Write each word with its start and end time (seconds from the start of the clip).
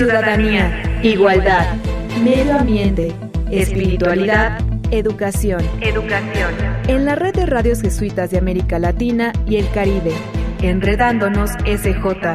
ciudadanía, 0.00 0.82
igualdad, 1.02 1.76
medio 2.24 2.56
ambiente, 2.56 3.14
espiritualidad, 3.50 4.58
educación. 4.90 5.60
Educación. 5.82 6.54
En 6.88 7.04
la 7.04 7.16
red 7.16 7.34
de 7.34 7.44
radios 7.44 7.82
jesuitas 7.82 8.30
de 8.30 8.38
América 8.38 8.78
Latina 8.78 9.30
y 9.46 9.56
el 9.56 9.70
Caribe. 9.72 10.14
Enredándonos 10.62 11.50
SJ. 11.66 12.32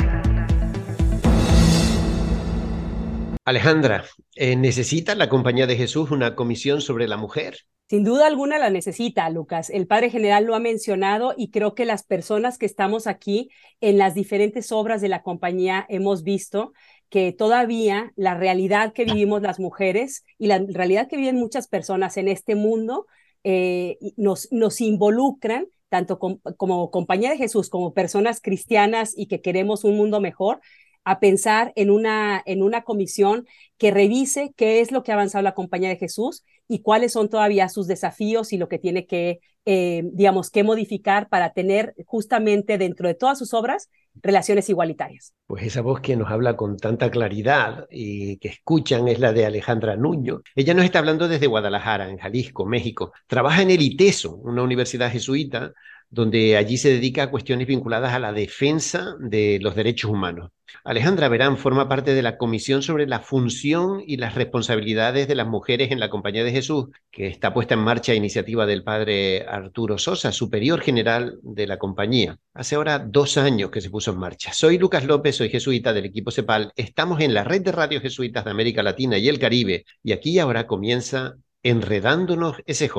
Alejandra, 3.46 4.04
eh, 4.36 4.56
¿necesita 4.56 5.16
la 5.16 5.28
Compañía 5.28 5.66
de 5.66 5.76
Jesús 5.76 6.12
una 6.12 6.36
comisión 6.36 6.82
sobre 6.82 7.08
la 7.08 7.18
mujer? 7.18 7.58
Sin 7.88 8.04
duda 8.04 8.26
alguna 8.26 8.58
la 8.58 8.72
necesita, 8.72 9.30
Lucas. 9.30 9.70
El 9.70 9.86
Padre 9.86 10.10
General 10.10 10.44
lo 10.44 10.56
ha 10.56 10.60
mencionado 10.60 11.36
y 11.38 11.52
creo 11.52 11.76
que 11.76 11.86
las 11.86 12.04
personas 12.04 12.58
que 12.58 12.66
estamos 12.66 13.06
aquí 13.06 13.52
en 13.80 14.00
las 14.00 14.16
diferentes 14.16 14.72
obras 14.72 15.02
de 15.02 15.10
la 15.10 15.22
compañía 15.22 15.86
hemos 15.88 16.24
visto 16.24 16.74
que 17.10 17.32
todavía 17.32 18.12
la 18.16 18.36
realidad 18.36 18.94
que 18.94 19.06
vivimos 19.06 19.42
las 19.42 19.60
mujeres 19.60 20.24
y 20.38 20.48
la 20.48 20.60
realidad 20.68 21.08
que 21.08 21.18
viven 21.18 21.38
muchas 21.38 21.68
personas 21.68 22.18
en 22.18 22.28
este 22.28 22.56
mundo 22.56 23.06
eh, 23.44 23.98
nos, 24.18 24.52
nos 24.52 24.82
involucran 24.82 25.68
tanto 25.90 26.20
como 26.20 26.92
compañía 26.92 27.30
de 27.30 27.38
Jesús, 27.38 27.70
como 27.70 27.94
personas 27.94 28.42
cristianas 28.42 29.14
y 29.16 29.28
que 29.28 29.42
queremos 29.42 29.84
un 29.84 29.96
mundo 29.96 30.20
mejor, 30.20 30.60
a 31.06 31.20
pensar 31.20 31.72
en 31.76 31.92
una, 31.92 32.42
en 32.46 32.64
una 32.64 32.84
comisión 32.84 33.46
que 33.78 33.92
revise 33.92 34.52
qué 34.58 34.82
es 34.82 34.92
lo 34.92 35.04
que 35.04 35.12
ha 35.12 35.16
avanzado 35.16 35.44
la 35.44 35.54
compañía 35.54 35.90
de 35.90 35.98
Jesús 35.98 36.44
y 36.68 36.82
cuáles 36.82 37.14
son 37.14 37.30
todavía 37.30 37.70
sus 37.70 37.88
desafíos 37.88 38.52
y 38.52 38.58
lo 38.58 38.68
que 38.68 38.80
tiene 38.80 39.06
que, 39.06 39.40
eh, 39.66 40.04
digamos, 40.14 40.52
que 40.52 40.64
modificar 40.64 41.28
para 41.28 41.52
tener 41.52 41.96
justamente 42.06 42.78
dentro 42.78 43.08
de 43.08 43.16
todas 43.16 43.40
sus 43.40 43.54
obras 43.54 43.90
relaciones 44.22 44.70
igualitarias. 44.70 45.34
Pues 45.48 45.64
esa 45.64 45.82
voz 45.82 46.02
que 46.02 46.16
nos 46.16 46.32
habla 46.32 46.56
con 46.56 46.78
tanta 46.78 47.10
claridad 47.12 47.88
y 47.90 48.38
que 48.38 48.50
escuchan 48.50 49.08
es 49.08 49.20
la 49.20 49.34
de 49.34 49.46
Alejandra 49.46 49.96
Nuño. 49.96 50.42
Ella 50.56 50.74
nos 50.74 50.86
está 50.86 51.00
hablando 51.00 51.28
desde 51.28 51.48
Guadalajara, 51.48 52.10
en 52.10 52.18
Jalisco, 52.18 52.66
México. 52.66 53.12
Trabaja 53.28 53.62
en 53.62 53.72
el 53.72 53.82
ITESO, 53.82 54.36
una 54.36 54.64
universidad 54.64 55.12
jesuita, 55.12 55.74
donde 56.10 56.56
allí 56.56 56.78
se 56.78 56.90
dedica 56.90 57.24
a 57.24 57.32
cuestiones 57.32 57.68
vinculadas 57.68 58.14
a 58.14 58.20
la 58.20 58.32
defensa 58.32 59.16
de 59.20 59.60
los 59.62 59.76
derechos 59.76 60.12
humanos. 60.12 60.52
Alejandra 60.84 61.30
Verán 61.30 61.58
forma 61.58 61.88
parte 61.88 62.14
de 62.14 62.22
la 62.22 62.38
Comisión 62.38 62.82
sobre 62.82 63.08
la 63.08 63.20
función 63.20 64.02
y 64.06 64.18
las 64.18 64.36
responsabilidades 64.36 65.28
de 65.28 65.36
las 65.36 65.48
mujeres 65.48 65.92
en 65.92 66.00
la 66.00 66.10
Compañía 66.10 66.44
de 66.44 66.52
Jesús, 66.52 66.88
que 67.12 67.28
está 67.28 67.54
puesta 67.54 67.74
en 67.74 67.82
marcha 67.82 68.12
a 68.12 68.16
iniciativa 68.16 68.66
del 68.66 68.84
padre 68.84 69.46
Arturo 69.56 69.98
Sosa, 69.98 70.32
superior 70.32 70.82
general 70.82 71.40
de 71.42 71.68
la 71.68 71.78
compañía. 71.78 72.38
Hace 72.54 72.76
ahora 72.76 73.00
dos 73.00 73.38
años 73.38 73.72
que 73.72 73.82
se 73.82 73.90
puso 73.90 74.12
en 74.12 74.20
marcha. 74.20 74.54
Soy 74.54 74.78
Lucas 74.78 75.06
López, 75.06 75.36
soy 75.36 75.50
jesuita 75.50 75.94
del 75.94 76.06
equipo 76.06 76.32
CEPAL. 76.32 76.72
Estamos 76.76 77.22
en 77.22 77.34
la 77.34 77.44
red 77.44 77.62
de 77.62 77.72
radios 77.72 78.02
jesuitas 78.02 78.46
de 78.46 78.52
América 78.52 78.84
Latina 78.84 79.18
y 79.18 79.30
el 79.30 79.40
Caribe 79.40 79.86
y 80.04 80.12
aquí 80.12 80.40
ahora 80.40 80.68
comienza 80.68 81.36
Enredándonos 81.64 82.58
SJ. 82.68 82.96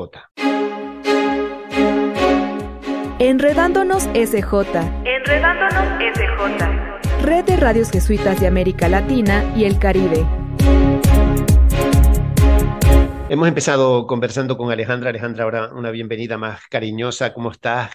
Enredándonos 3.19 4.03
SJ. 4.13 4.77
Enredándonos 5.05 5.85
SJ. 6.15 7.23
Red 7.23 7.45
de 7.45 7.55
Radios 7.57 7.89
Jesuitas 7.91 8.39
de 8.39 8.47
América 8.47 8.89
Latina 8.89 9.43
y 9.55 9.65
el 9.65 9.79
Caribe. 9.79 10.25
Hemos 13.29 13.49
empezado 13.49 14.07
conversando 14.07 14.57
con 14.57 14.71
Alejandra. 14.71 15.09
Alejandra, 15.09 15.43
ahora 15.43 15.73
una 15.73 15.91
bienvenida 15.91 16.37
más 16.37 16.61
cariñosa. 16.69 17.33
¿Cómo 17.33 17.51
estás? 17.51 17.91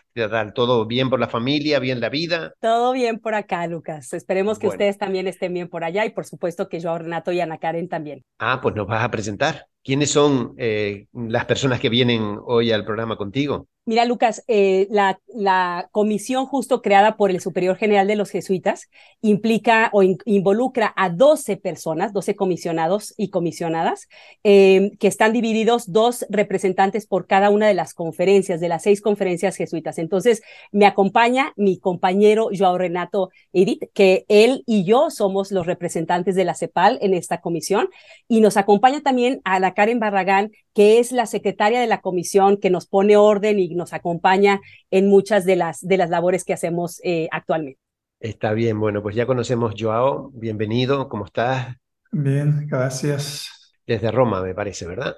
¿Todo 0.55 0.85
bien 0.85 1.09
por 1.09 1.21
la 1.21 1.29
familia? 1.29 1.79
¿Bien 1.79 2.01
la 2.01 2.11
vida? 2.11 2.53
Todo 2.61 2.93
bien 2.93 3.19
por 3.19 3.35
acá, 3.35 3.67
Lucas. 3.67 4.13
Esperemos 4.13 4.59
que 4.59 4.69
ustedes 4.69 4.99
también 4.99 5.27
estén 5.27 5.55
bien 5.55 5.69
por 5.69 5.85
allá 5.85 6.05
y 6.05 6.11
por 6.11 6.27
supuesto 6.27 6.69
que 6.69 6.81
yo, 6.81 6.99
Renato 6.99 7.33
y 7.33 7.41
Ana 7.41 7.57
Karen 7.57 7.89
también. 7.89 8.23
Ah, 8.39 8.61
pues 8.63 8.75
nos 8.75 8.87
vas 8.87 9.03
a 9.03 9.11
presentar. 9.11 9.69
¿Quiénes 9.83 10.11
son 10.11 10.53
eh, 10.59 11.07
las 11.15 11.47
personas 11.47 11.81
que 11.81 11.89
vienen 11.89 12.37
hoy 12.45 12.71
al 12.71 12.85
programa 12.85 13.17
contigo? 13.17 13.69
Mira, 13.85 14.05
Lucas, 14.05 14.45
eh, 14.47 14.87
la, 14.91 15.19
la, 15.35 15.89
comisión 15.91 16.47
justo 16.47 16.83
creada 16.83 17.17
por 17.17 17.33
el 17.33 17.41
Superior 17.41 17.77
General 17.77 18.07
de 18.07 18.15
los 18.15 18.31
Jesuitas 18.31 18.89
implica 19.23 19.91
o 19.93 20.05
involucra 20.05 20.93
a 20.95 21.11
12 21.11 21.57
personas, 21.57 22.13
12 22.13 22.37
comisionados 22.37 23.13
y 23.17 23.31
comisionadas, 23.31 24.09
eh, 24.45 24.93
que 25.01 25.09
están 25.09 25.33
divididos 25.33 25.91
dos 25.91 26.25
representantes 26.29 27.09
por 27.09 27.27
cada 27.27 27.51
una 27.51 27.67
de 27.67 27.75
las 27.75 27.93
conferencias, 27.93 28.61
de 28.61 28.69
las 28.69 28.85
seis 28.85 29.01
conferencias 29.01 29.57
jesuitas. 29.57 29.99
Entonces, 29.99 30.43
me 30.71 30.87
acompaña 30.87 31.53
mi 31.57 31.81
compañero 31.81 32.51
Joao 32.57 32.79
Renato 32.79 33.31
Edith, 33.53 33.91
que 33.95 34.25
él 34.29 34.63
y 34.65 34.85
yo 34.85 35.11
somos 35.11 35.51
los 35.51 35.67
representantes 35.67 36.37
de 36.37 36.45
la 36.45 36.55
CEPAL 36.55 37.01
en 37.03 37.15
esta 37.15 37.41
comisión, 37.41 37.89
y 38.29 38.43
nos 38.43 38.57
acompaña 38.57 39.01
también 39.01 39.41
a 39.43 39.59
la 39.59 39.75
Karen 39.75 39.99
Barragán, 39.99 40.53
que 40.73 41.01
es 41.01 41.13
la 41.13 41.27
secretaria 41.27 41.81
de 41.81 41.87
la 41.87 42.01
comisión, 42.01 42.57
que 42.57 42.71
nos 42.71 42.87
pone 42.87 43.17
orden 43.17 43.59
y 43.59 43.72
nos 43.75 43.93
acompaña 43.93 44.61
en 44.91 45.09
muchas 45.09 45.45
de 45.45 45.57
las, 45.57 45.81
de 45.81 45.97
las 45.97 46.11
labores 46.11 46.45
que 46.45 46.53
hacemos 46.53 47.01
eh, 47.05 47.29
actualmente. 47.33 47.81
Está 48.21 48.53
bien, 48.53 48.79
bueno, 48.79 49.03
pues 49.03 49.17
ya 49.17 49.27
conocemos 49.27 49.75
Joao, 49.77 50.31
bienvenido, 50.33 51.09
¿cómo 51.09 51.25
estás? 51.25 51.75
Bien, 52.13 52.67
gracias. 52.69 53.75
Desde 53.87 54.13
Roma, 54.13 54.41
me 54.43 54.55
parece, 54.55 54.87
¿verdad? 54.87 55.17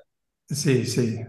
Sí, 0.49 0.87
sí, 0.87 1.21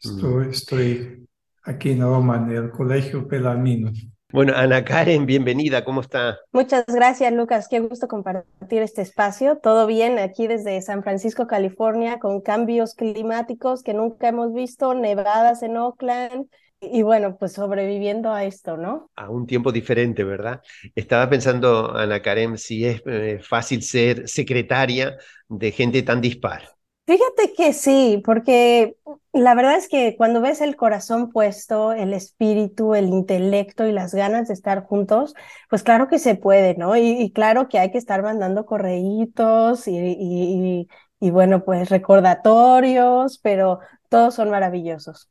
estoy, 0.00 0.46
mm. 0.46 0.50
estoy 0.50 1.28
aquí 1.64 1.90
en 1.90 2.02
Roma, 2.02 2.36
en 2.36 2.50
el 2.50 2.70
Colegio 2.70 3.26
Pelamino. 3.26 3.90
Bueno, 4.32 4.54
Ana 4.56 4.84
Karen, 4.84 5.24
bienvenida, 5.24 5.84
¿cómo 5.84 6.00
está? 6.00 6.38
Muchas 6.52 6.84
gracias, 6.86 7.32
Lucas. 7.32 7.68
Qué 7.68 7.78
gusto 7.80 8.08
compartir 8.08 8.82
este 8.82 9.02
espacio. 9.02 9.58
Todo 9.58 9.86
bien 9.86 10.18
aquí 10.18 10.48
desde 10.48 10.82
San 10.82 11.02
Francisco, 11.04 11.46
California, 11.46 12.18
con 12.18 12.40
cambios 12.40 12.94
climáticos 12.94 13.82
que 13.82 13.94
nunca 13.94 14.28
hemos 14.28 14.52
visto, 14.52 14.94
nevadas 14.94 15.62
en 15.62 15.76
Oakland, 15.76 16.48
y 16.80 17.02
bueno, 17.02 17.36
pues 17.36 17.52
sobreviviendo 17.52 18.32
a 18.32 18.44
esto, 18.44 18.76
¿no? 18.76 19.10
A 19.16 19.30
un 19.30 19.46
tiempo 19.46 19.72
diferente, 19.72 20.24
¿verdad? 20.24 20.60
Estaba 20.94 21.28
pensando, 21.28 21.94
Ana 21.96 22.20
Karen, 22.20 22.58
si 22.58 22.84
es 22.84 23.02
eh, 23.06 23.40
fácil 23.42 23.82
ser 23.82 24.28
secretaria 24.28 25.16
de 25.48 25.72
gente 25.72 26.02
tan 26.02 26.20
dispar. 26.20 26.76
Fíjate 27.06 27.54
que 27.56 27.72
sí, 27.72 28.20
porque 28.24 28.96
la 29.32 29.54
verdad 29.54 29.76
es 29.76 29.88
que 29.88 30.16
cuando 30.16 30.40
ves 30.40 30.60
el 30.60 30.74
corazón 30.74 31.30
puesto, 31.30 31.92
el 31.92 32.12
espíritu, 32.12 32.96
el 32.96 33.06
intelecto 33.06 33.86
y 33.86 33.92
las 33.92 34.12
ganas 34.12 34.48
de 34.48 34.54
estar 34.54 34.84
juntos, 34.84 35.34
pues 35.70 35.84
claro 35.84 36.08
que 36.08 36.18
se 36.18 36.34
puede, 36.34 36.74
¿no? 36.74 36.96
Y, 36.96 37.30
claro 37.32 37.68
que 37.68 37.78
hay 37.78 37.92
que 37.92 37.98
estar 37.98 38.22
mandando 38.24 38.66
correitos 38.66 39.86
y, 39.86 39.96
y, 39.96 40.88
y 41.20 41.30
bueno, 41.30 41.64
pues 41.64 41.90
recordatorios, 41.90 43.38
pero 43.38 43.78
todos 44.08 44.34
son 44.34 44.50
maravillosos. 44.50 45.30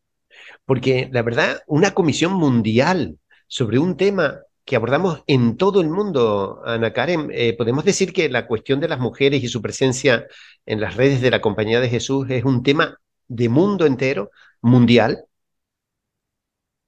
Porque 0.65 1.09
la 1.11 1.21
verdad, 1.21 1.61
una 1.67 1.93
comisión 1.93 2.33
mundial 2.33 3.17
sobre 3.47 3.79
un 3.79 3.97
tema 3.97 4.41
que 4.65 4.75
abordamos 4.75 5.23
en 5.27 5.57
todo 5.57 5.79
el 5.79 5.89
mundo, 5.89 6.61
Ana 6.65 6.91
Karen, 6.91 7.29
eh, 7.31 7.55
podemos 7.55 7.85
decir 7.85 8.13
que 8.13 8.29
la 8.29 8.47
cuestión 8.47 8.79
de 8.79 8.87
las 8.87 8.99
mujeres 8.99 9.43
y 9.43 9.47
su 9.47 9.61
presencia 9.61 10.25
en 10.65 10.81
las 10.81 10.95
redes 10.95 11.21
de 11.21 11.29
la 11.29 11.39
Compañía 11.39 11.79
de 11.79 11.89
Jesús 11.89 12.27
es 12.29 12.43
un 12.43 12.63
tema 12.63 12.97
de 13.27 13.47
mundo 13.47 13.85
entero, 13.85 14.31
mundial. 14.61 15.25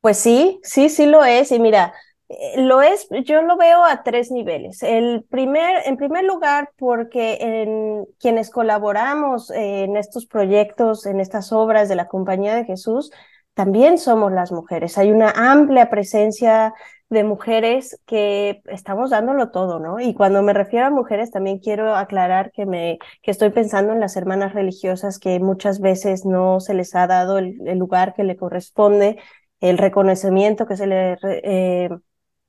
Pues 0.01 0.17
sí, 0.17 0.59
sí, 0.63 0.89
sí 0.89 1.05
lo 1.05 1.23
es. 1.23 1.51
Y 1.51 1.59
mira, 1.59 1.93
eh, 2.29 2.61
lo 2.61 2.81
es, 2.81 3.07
yo 3.25 3.43
lo 3.43 3.57
veo 3.57 3.83
a 3.85 4.03
tres 4.03 4.31
niveles. 4.31 4.81
El 4.81 5.23
primer, 5.29 5.83
en 5.85 5.97
primer 5.97 6.23
lugar, 6.23 6.71
porque 6.77 7.37
en 7.39 8.05
quienes 8.19 8.49
colaboramos 8.49 9.51
en 9.51 9.97
estos 9.97 10.25
proyectos, 10.25 11.05
en 11.05 11.19
estas 11.19 11.51
obras 11.51 11.89
de 11.89 11.95
la 11.95 12.07
Compañía 12.07 12.55
de 12.55 12.65
Jesús, 12.65 13.11
también 13.57 13.97
somos 13.97 14.31
las 14.31 14.51
mujeres. 14.51 15.00
Hay 15.00 15.09
una 15.12 15.31
amplia 15.31 15.90
presencia 15.90 16.75
de 17.09 17.23
mujeres 17.23 18.00
que 18.06 18.62
estamos 18.68 19.09
dándolo 19.09 19.50
todo, 19.50 19.79
¿no? 19.79 20.00
Y 20.00 20.13
cuando 20.13 20.44
me 20.44 20.54
refiero 20.54 20.86
a 20.86 20.89
mujeres, 20.92 21.31
también 21.31 21.57
quiero 21.57 21.95
aclarar 21.95 22.51
que 22.51 22.68
me 22.68 23.00
que 23.24 23.31
estoy 23.31 23.50
pensando 23.50 23.94
en 23.94 24.00
las 24.00 24.15
hermanas 24.15 24.54
religiosas 24.54 25.18
que 25.18 25.39
muchas 25.39 25.80
veces 25.80 26.24
no 26.24 26.59
se 26.59 26.75
les 26.75 26.94
ha 26.94 27.07
dado 27.07 27.39
el, 27.39 27.57
lugar 27.80 28.13
que 28.13 28.24
le 28.24 28.38
corresponde, 28.38 29.18
el 29.60 29.80
reconocimiento 29.80 30.68
que 30.68 30.77
se 30.77 30.86
le 30.86 31.18
eh, 31.24 31.89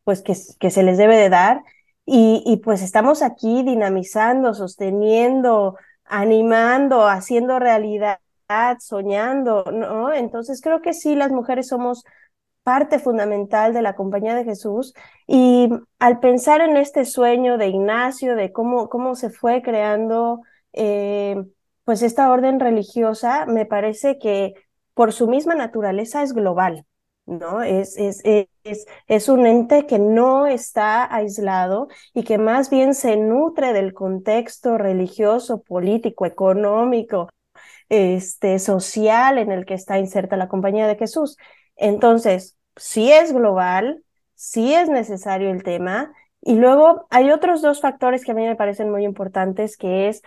pues 0.04 0.20
que, 0.20 0.36
que 0.60 0.70
se 0.70 0.82
les 0.82 0.98
debe 0.98 1.16
de 1.16 1.30
dar. 1.30 1.62
Y, 2.04 2.42
y 2.44 2.58
pues 2.58 2.82
estamos 2.82 3.22
aquí 3.22 3.62
dinamizando, 3.62 4.52
sosteniendo, 4.52 5.76
animando, 6.04 7.08
haciendo 7.08 7.58
realidad 7.58 8.18
soñando, 8.80 9.64
¿no? 9.72 10.12
Entonces 10.12 10.60
creo 10.62 10.80
que 10.80 10.94
sí, 10.94 11.14
las 11.14 11.30
mujeres 11.30 11.68
somos 11.68 12.04
parte 12.62 12.98
fundamental 12.98 13.72
de 13.74 13.82
la 13.82 13.94
compañía 13.96 14.34
de 14.34 14.44
Jesús 14.44 14.94
y 15.26 15.70
al 15.98 16.20
pensar 16.20 16.60
en 16.60 16.76
este 16.76 17.04
sueño 17.04 17.58
de 17.58 17.68
Ignacio, 17.68 18.36
de 18.36 18.52
cómo, 18.52 18.88
cómo 18.88 19.14
se 19.14 19.30
fue 19.30 19.62
creando 19.62 20.42
eh, 20.74 21.36
pues 21.84 22.02
esta 22.02 22.30
orden 22.30 22.60
religiosa, 22.60 23.46
me 23.46 23.66
parece 23.66 24.18
que 24.18 24.54
por 24.94 25.12
su 25.12 25.28
misma 25.28 25.54
naturaleza 25.54 26.22
es 26.22 26.34
global, 26.34 26.84
¿no? 27.26 27.62
Es, 27.62 27.96
es, 27.96 28.22
es 29.06 29.28
un 29.28 29.46
ente 29.46 29.86
que 29.86 29.98
no 29.98 30.46
está 30.46 31.12
aislado 31.14 31.88
y 32.14 32.24
que 32.24 32.38
más 32.38 32.68
bien 32.70 32.94
se 32.94 33.16
nutre 33.16 33.72
del 33.72 33.94
contexto 33.94 34.76
religioso, 34.78 35.62
político, 35.62 36.26
económico, 36.26 37.28
este, 37.88 38.58
social 38.58 39.38
en 39.38 39.52
el 39.52 39.64
que 39.66 39.74
está 39.74 39.98
inserta 39.98 40.36
la 40.36 40.48
compañía 40.48 40.86
de 40.86 40.96
Jesús. 40.96 41.36
Entonces, 41.76 42.56
sí 42.76 43.12
es 43.12 43.32
global, 43.32 44.04
sí 44.34 44.74
es 44.74 44.88
necesario 44.88 45.50
el 45.50 45.62
tema. 45.62 46.12
Y 46.40 46.54
luego 46.56 47.06
hay 47.10 47.30
otros 47.30 47.62
dos 47.62 47.80
factores 47.80 48.24
que 48.24 48.32
a 48.32 48.34
mí 48.34 48.46
me 48.46 48.56
parecen 48.56 48.90
muy 48.90 49.04
importantes, 49.04 49.76
que 49.76 50.08
es 50.08 50.22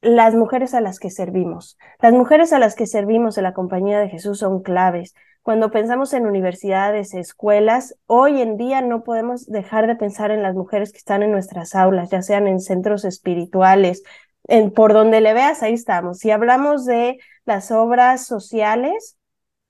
las 0.00 0.34
mujeres 0.34 0.74
a 0.74 0.80
las 0.80 0.98
que 0.98 1.10
servimos. 1.10 1.78
Las 2.00 2.12
mujeres 2.12 2.52
a 2.52 2.58
las 2.58 2.74
que 2.74 2.86
servimos 2.86 3.38
en 3.38 3.44
la 3.44 3.54
compañía 3.54 4.00
de 4.00 4.08
Jesús 4.08 4.40
son 4.40 4.62
claves. 4.62 5.14
Cuando 5.42 5.70
pensamos 5.72 6.12
en 6.12 6.26
universidades, 6.26 7.14
escuelas, 7.14 7.96
hoy 8.06 8.40
en 8.40 8.56
día 8.56 8.80
no 8.80 9.02
podemos 9.02 9.46
dejar 9.46 9.88
de 9.88 9.96
pensar 9.96 10.30
en 10.30 10.42
las 10.42 10.54
mujeres 10.54 10.92
que 10.92 10.98
están 10.98 11.22
en 11.24 11.32
nuestras 11.32 11.74
aulas, 11.74 12.10
ya 12.10 12.22
sean 12.22 12.46
en 12.46 12.60
centros 12.60 13.04
espirituales, 13.04 14.04
en, 14.44 14.72
por 14.72 14.92
donde 14.92 15.20
le 15.20 15.34
veas, 15.34 15.62
ahí 15.62 15.74
estamos. 15.74 16.18
Si 16.18 16.30
hablamos 16.30 16.84
de 16.84 17.18
las 17.44 17.70
obras 17.70 18.26
sociales, 18.26 19.16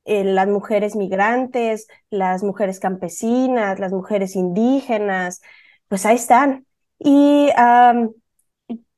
eh, 0.04 0.24
las 0.24 0.48
mujeres 0.48 0.96
migrantes, 0.96 1.86
las 2.10 2.42
mujeres 2.42 2.80
campesinas, 2.80 3.78
las 3.78 3.92
mujeres 3.92 4.36
indígenas, 4.36 5.40
pues 5.88 6.06
ahí 6.06 6.16
están. 6.16 6.66
Y 6.98 7.50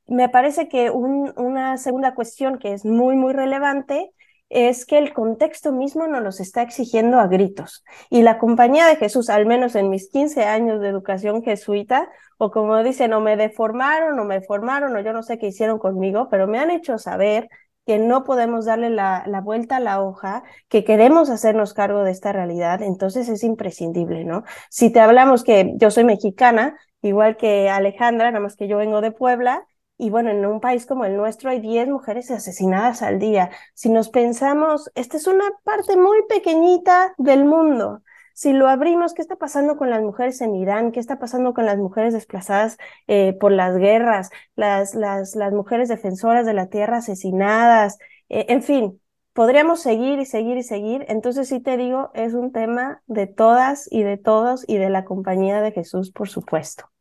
me 0.06 0.28
parece 0.28 0.68
que 0.68 0.90
una 0.90 1.76
segunda 1.78 2.14
cuestión 2.14 2.58
que 2.58 2.72
es 2.72 2.84
muy, 2.84 3.16
muy 3.16 3.32
relevante 3.32 4.12
es 4.54 4.86
que 4.86 4.98
el 4.98 5.12
contexto 5.12 5.72
mismo 5.72 6.06
nos 6.06 6.22
los 6.22 6.40
está 6.40 6.62
exigiendo 6.62 7.18
a 7.18 7.26
gritos. 7.26 7.84
Y 8.08 8.22
la 8.22 8.38
compañía 8.38 8.86
de 8.86 8.96
Jesús, 8.96 9.28
al 9.28 9.46
menos 9.46 9.74
en 9.74 9.90
mis 9.90 10.08
15 10.08 10.44
años 10.44 10.80
de 10.80 10.88
educación 10.88 11.42
jesuita, 11.42 12.08
o 12.38 12.52
como 12.52 12.82
dicen, 12.84 13.12
o 13.14 13.20
me 13.20 13.36
deformaron, 13.36 14.18
o 14.18 14.24
me 14.24 14.40
formaron, 14.42 14.94
o 14.96 15.00
yo 15.00 15.12
no 15.12 15.24
sé 15.24 15.38
qué 15.38 15.48
hicieron 15.48 15.78
conmigo, 15.78 16.28
pero 16.30 16.46
me 16.46 16.60
han 16.60 16.70
hecho 16.70 16.98
saber 16.98 17.48
que 17.84 17.98
no 17.98 18.24
podemos 18.24 18.64
darle 18.64 18.90
la, 18.90 19.24
la, 19.26 19.40
vuelta 19.40 19.76
a 19.76 19.80
la 19.80 20.00
hoja, 20.00 20.44
que 20.68 20.84
queremos 20.84 21.30
hacernos 21.30 21.74
cargo 21.74 22.04
de 22.04 22.12
esta 22.12 22.32
realidad, 22.32 22.80
entonces 22.80 23.28
es 23.28 23.42
imprescindible, 23.44 24.24
¿no? 24.24 24.44
Si 24.70 24.90
te 24.90 25.00
hablamos 25.00 25.44
que 25.44 25.72
yo 25.76 25.90
soy 25.90 26.04
mexicana, 26.04 26.78
igual 27.02 27.36
que 27.36 27.68
Alejandra, 27.68 28.30
nada 28.30 28.42
más 28.42 28.56
que 28.56 28.68
yo 28.68 28.78
vengo 28.78 29.00
de 29.00 29.10
Puebla, 29.10 29.66
y 29.96 30.10
bueno, 30.10 30.30
en 30.30 30.44
un 30.46 30.60
país 30.60 30.86
como 30.86 31.04
el 31.04 31.16
nuestro 31.16 31.50
hay 31.50 31.60
10 31.60 31.88
mujeres 31.88 32.30
asesinadas 32.30 33.02
al 33.02 33.18
día. 33.18 33.50
Si 33.74 33.88
nos 33.90 34.08
pensamos, 34.08 34.90
esta 34.94 35.16
es 35.16 35.26
una 35.26 35.44
parte 35.62 35.96
muy 35.96 36.18
pequeñita 36.28 37.14
del 37.18 37.44
mundo. 37.44 38.02
Si 38.34 38.52
lo 38.52 38.68
abrimos, 38.68 39.14
¿qué 39.14 39.22
está 39.22 39.36
pasando 39.36 39.76
con 39.76 39.90
las 39.90 40.02
mujeres 40.02 40.40
en 40.40 40.56
Irán? 40.56 40.90
¿Qué 40.90 40.98
está 40.98 41.20
pasando 41.20 41.54
con 41.54 41.66
las 41.66 41.78
mujeres 41.78 42.12
desplazadas 42.12 42.76
eh, 43.06 43.36
por 43.38 43.52
las 43.52 43.76
guerras? 43.76 44.30
Las, 44.56 44.94
las, 44.96 45.36
las 45.36 45.52
mujeres 45.52 45.88
defensoras 45.88 46.44
de 46.44 46.54
la 46.54 46.66
tierra 46.68 46.96
asesinadas. 46.98 47.98
Eh, 48.28 48.46
en 48.48 48.62
fin, 48.64 49.00
podríamos 49.34 49.80
seguir 49.80 50.18
y 50.18 50.26
seguir 50.26 50.56
y 50.56 50.64
seguir. 50.64 51.04
Entonces 51.08 51.48
sí 51.48 51.60
te 51.60 51.76
digo, 51.76 52.10
es 52.14 52.34
un 52.34 52.50
tema 52.52 53.02
de 53.06 53.28
todas 53.28 53.86
y 53.92 54.02
de 54.02 54.16
todos 54.18 54.64
y 54.68 54.78
de 54.78 54.90
la 54.90 55.04
compañía 55.04 55.62
de 55.62 55.70
Jesús, 55.72 56.10
por 56.10 56.28
supuesto 56.28 56.93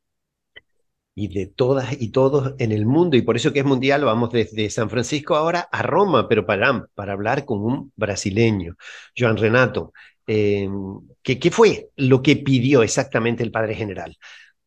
y 1.16 1.28
de 1.34 1.48
todas 1.48 1.94
y 2.02 2.10
todos 2.12 2.56
en 2.60 2.72
el 2.72 2.86
mundo. 2.86 3.18
Y 3.18 3.22
por 3.22 3.36
eso 3.36 3.54
que 3.54 3.60
es 3.60 3.66
mundial, 3.66 4.04
vamos 4.06 4.32
desde 4.32 4.70
San 4.70 4.90
Francisco 4.90 5.36
ahora 5.36 5.68
a 5.72 5.82
Roma, 5.84 6.28
pero 6.28 6.46
para, 6.46 6.88
para 6.96 7.14
hablar 7.14 7.46
con 7.46 7.62
un 7.64 7.92
brasileño, 7.96 8.76
Joan 9.18 9.38
Renato. 9.38 9.94
Eh, 10.28 10.70
¿qué, 11.22 11.40
¿Qué 11.40 11.52
fue 11.52 11.90
lo 11.98 12.22
que 12.22 12.38
pidió 12.38 12.84
exactamente 12.84 13.44
el 13.44 13.52
Padre 13.52 13.76
General 13.76 14.18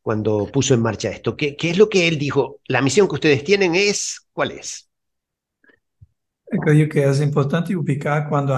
cuando 0.02 0.46
puso 0.52 0.74
en 0.74 0.82
marcha 0.82 1.10
esto? 1.10 1.36
¿Qué, 1.36 1.56
¿Qué 1.56 1.70
es 1.70 1.78
lo 1.78 1.88
que 1.88 2.08
él 2.08 2.18
dijo? 2.18 2.60
La 2.68 2.82
misión 2.82 3.08
que 3.08 3.14
ustedes 3.14 3.44
tienen 3.44 3.74
es, 3.74 4.26
¿cuál 4.32 4.52
es? 4.52 4.88
Creo 6.48 6.88
que 6.88 7.04
es 7.04 7.20
importante 7.20 7.74
ubicar 7.76 8.28
cuando 8.28 8.54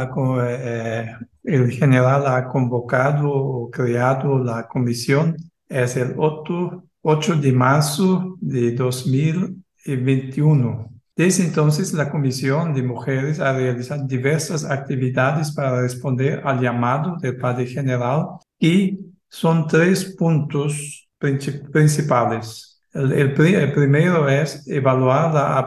eh, 0.47 1.17
el 1.43 1.71
general 1.73 2.27
ha 2.27 2.47
convocado 2.49 3.31
o 3.31 3.71
creado 3.71 4.39
la 4.45 4.69
comisión, 4.69 5.37
es 5.69 5.97
el 5.97 6.15
otro 6.19 6.88
8 7.03 7.37
de 7.37 7.53
marzo 7.53 8.37
de 8.41 8.73
2021. 8.73 10.91
Desde 11.17 11.45
entonces, 11.45 11.93
la 11.93 12.11
Comisión 12.11 12.75
de 12.75 12.83
Mujeres 12.83 13.41
ha 13.41 13.53
realizado 13.53 14.07
diversas 14.07 14.65
actividades 14.65 15.53
para 15.53 15.81
responder 15.81 16.43
al 16.45 16.61
llamado 16.61 17.17
del 17.21 17.37
Padre 17.37 17.67
General 17.67 18.27
y 18.61 18.99
son 19.29 19.67
tres 19.67 20.15
puntos 20.17 21.09
principales. 21.19 22.81
El, 22.95 23.35
primero 23.35 24.29
es 24.29 24.67
evaluar 24.67 25.35
la 25.35 25.59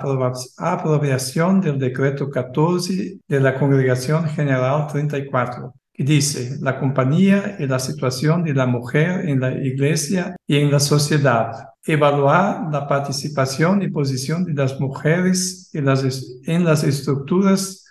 aprobación 0.58 1.62
del 1.62 1.78
decreto 1.78 2.30
14 2.30 3.20
de 3.28 3.40
la 3.40 3.60
Congregación 3.60 4.28
General 4.30 4.88
34, 4.88 5.74
que 6.02 6.14
dice 6.14 6.58
la 6.62 6.80
compañía 6.80 7.58
y 7.60 7.68
la 7.68 7.80
situación 7.80 8.44
de 8.44 8.54
la 8.54 8.66
mujer 8.66 9.30
en 9.30 9.40
la 9.40 9.52
iglesia 9.52 10.36
y 10.48 10.58
en 10.58 10.72
la 10.72 10.80
sociedad. 10.80 11.52
Evaluar 11.86 12.72
la 12.72 12.88
participación 12.88 13.82
y 13.82 13.90
posición 13.90 14.44
de 14.46 14.54
las 14.54 14.80
mujeres 14.80 15.70
en 15.74 15.86
las, 15.86 16.04
en 16.46 16.64
las 16.64 16.84
estructuras 16.84 17.86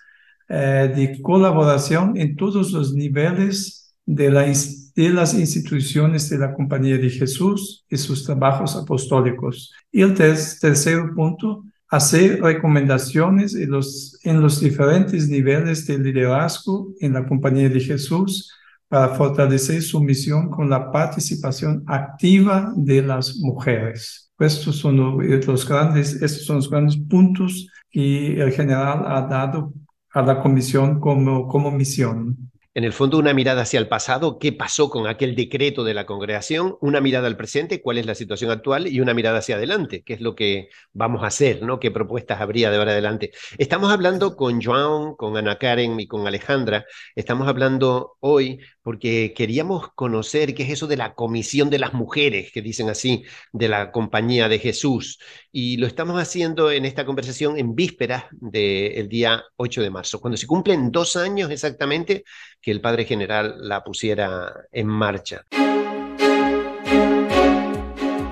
eh, 0.48 0.92
de 0.94 1.22
colaboración 1.22 2.16
en 2.16 2.36
todos 2.36 2.72
los 2.72 2.92
niveles 2.92 3.94
de, 4.06 4.30
la, 4.30 4.42
de 4.42 5.10
las 5.10 5.34
instituciones 5.34 6.28
de 6.30 6.38
la 6.38 6.52
Compañía 6.52 6.98
de 6.98 7.10
Jesús 7.10 7.84
y 7.88 7.96
sus 7.96 8.24
trabajos 8.24 8.76
apostólicos. 8.76 9.72
Y 9.92 10.02
el 10.02 10.14
tercer 10.14 11.00
punto, 11.14 11.64
hacer 11.90 12.40
recomendaciones 12.40 13.54
en 13.54 13.70
los, 13.70 14.18
en 14.22 14.40
los 14.40 14.60
diferentes 14.60 15.28
niveles 15.28 15.86
de 15.86 15.98
liderazgo 15.98 16.94
en 17.00 17.12
la 17.14 17.26
compañía 17.26 17.68
de 17.68 17.80
Jesús 17.80 18.52
para 18.88 19.14
fortalecer 19.14 19.82
su 19.82 20.00
misión 20.00 20.50
con 20.50 20.70
la 20.70 20.90
participación 20.90 21.82
activa 21.86 22.72
de 22.76 23.02
las 23.02 23.36
mujeres. 23.36 24.32
Estos 24.38 24.76
son 24.76 24.96
los 24.96 25.68
grandes, 25.68 26.14
estos 26.22 26.44
son 26.46 26.56
los 26.56 26.70
grandes 26.70 26.96
puntos 26.96 27.68
que 27.90 28.40
el 28.40 28.52
general 28.52 29.04
ha 29.06 29.22
dado 29.22 29.72
a 30.12 30.22
la 30.22 30.40
comisión 30.40 30.98
como, 30.98 31.46
como 31.46 31.70
misión 31.70 32.49
en 32.72 32.84
el 32.84 32.92
fondo 32.92 33.18
una 33.18 33.34
mirada 33.34 33.62
hacia 33.62 33.80
el 33.80 33.88
pasado, 33.88 34.38
qué 34.38 34.52
pasó 34.52 34.90
con 34.90 35.08
aquel 35.08 35.34
decreto 35.34 35.82
de 35.82 35.92
la 35.92 36.06
congregación, 36.06 36.76
una 36.80 37.00
mirada 37.00 37.26
al 37.26 37.36
presente, 37.36 37.82
cuál 37.82 37.98
es 37.98 38.06
la 38.06 38.14
situación 38.14 38.52
actual 38.52 38.86
y 38.86 39.00
una 39.00 39.12
mirada 39.12 39.38
hacia 39.38 39.56
adelante, 39.56 40.04
qué 40.04 40.14
es 40.14 40.20
lo 40.20 40.36
que 40.36 40.68
vamos 40.92 41.24
a 41.24 41.26
hacer, 41.26 41.62
¿no? 41.62 41.80
qué 41.80 41.90
propuestas 41.90 42.40
habría 42.40 42.70
de 42.70 42.76
ahora 42.76 42.92
adelante. 42.92 43.32
Estamos 43.58 43.90
hablando 43.92 44.36
con 44.36 44.62
Joan, 44.62 45.16
con 45.16 45.36
Ana 45.36 45.58
Karen 45.58 45.98
y 45.98 46.06
con 46.06 46.28
Alejandra, 46.28 46.84
estamos 47.16 47.48
hablando 47.48 48.16
hoy 48.20 48.60
porque 48.82 49.34
queríamos 49.36 49.88
conocer 49.94 50.54
qué 50.54 50.62
es 50.62 50.70
eso 50.70 50.86
de 50.86 50.96
la 50.96 51.14
comisión 51.14 51.70
de 51.70 51.78
las 51.78 51.92
mujeres, 51.92 52.50
que 52.52 52.62
dicen 52.62 52.88
así, 52.88 53.24
de 53.52 53.68
la 53.68 53.90
compañía 53.90 54.48
de 54.48 54.58
Jesús. 54.58 55.18
Y 55.52 55.76
lo 55.76 55.86
estamos 55.86 56.20
haciendo 56.20 56.70
en 56.70 56.84
esta 56.84 57.04
conversación 57.04 57.58
en 57.58 57.74
vísperas 57.74 58.24
del 58.30 59.08
día 59.08 59.42
8 59.56 59.82
de 59.82 59.90
marzo, 59.90 60.20
cuando 60.20 60.36
se 60.36 60.46
cumplen 60.46 60.90
dos 60.90 61.16
años 61.16 61.50
exactamente 61.50 62.24
que 62.60 62.70
el 62.70 62.80
Padre 62.80 63.04
General 63.04 63.56
la 63.58 63.82
pusiera 63.82 64.66
en 64.72 64.86
marcha. 64.86 65.44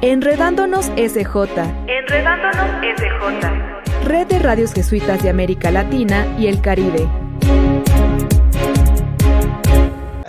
Enredándonos 0.03 0.87
SJ. 0.97 1.61
Enredándonos 1.89 2.69
SJ. 2.97 4.05
Red 4.05 4.27
de 4.29 4.39
Radios 4.39 4.73
Jesuitas 4.73 5.23
de 5.23 5.31
América 5.31 5.71
Latina 5.71 6.27
y 6.39 6.47
el 6.47 6.61
Caribe. 6.61 7.09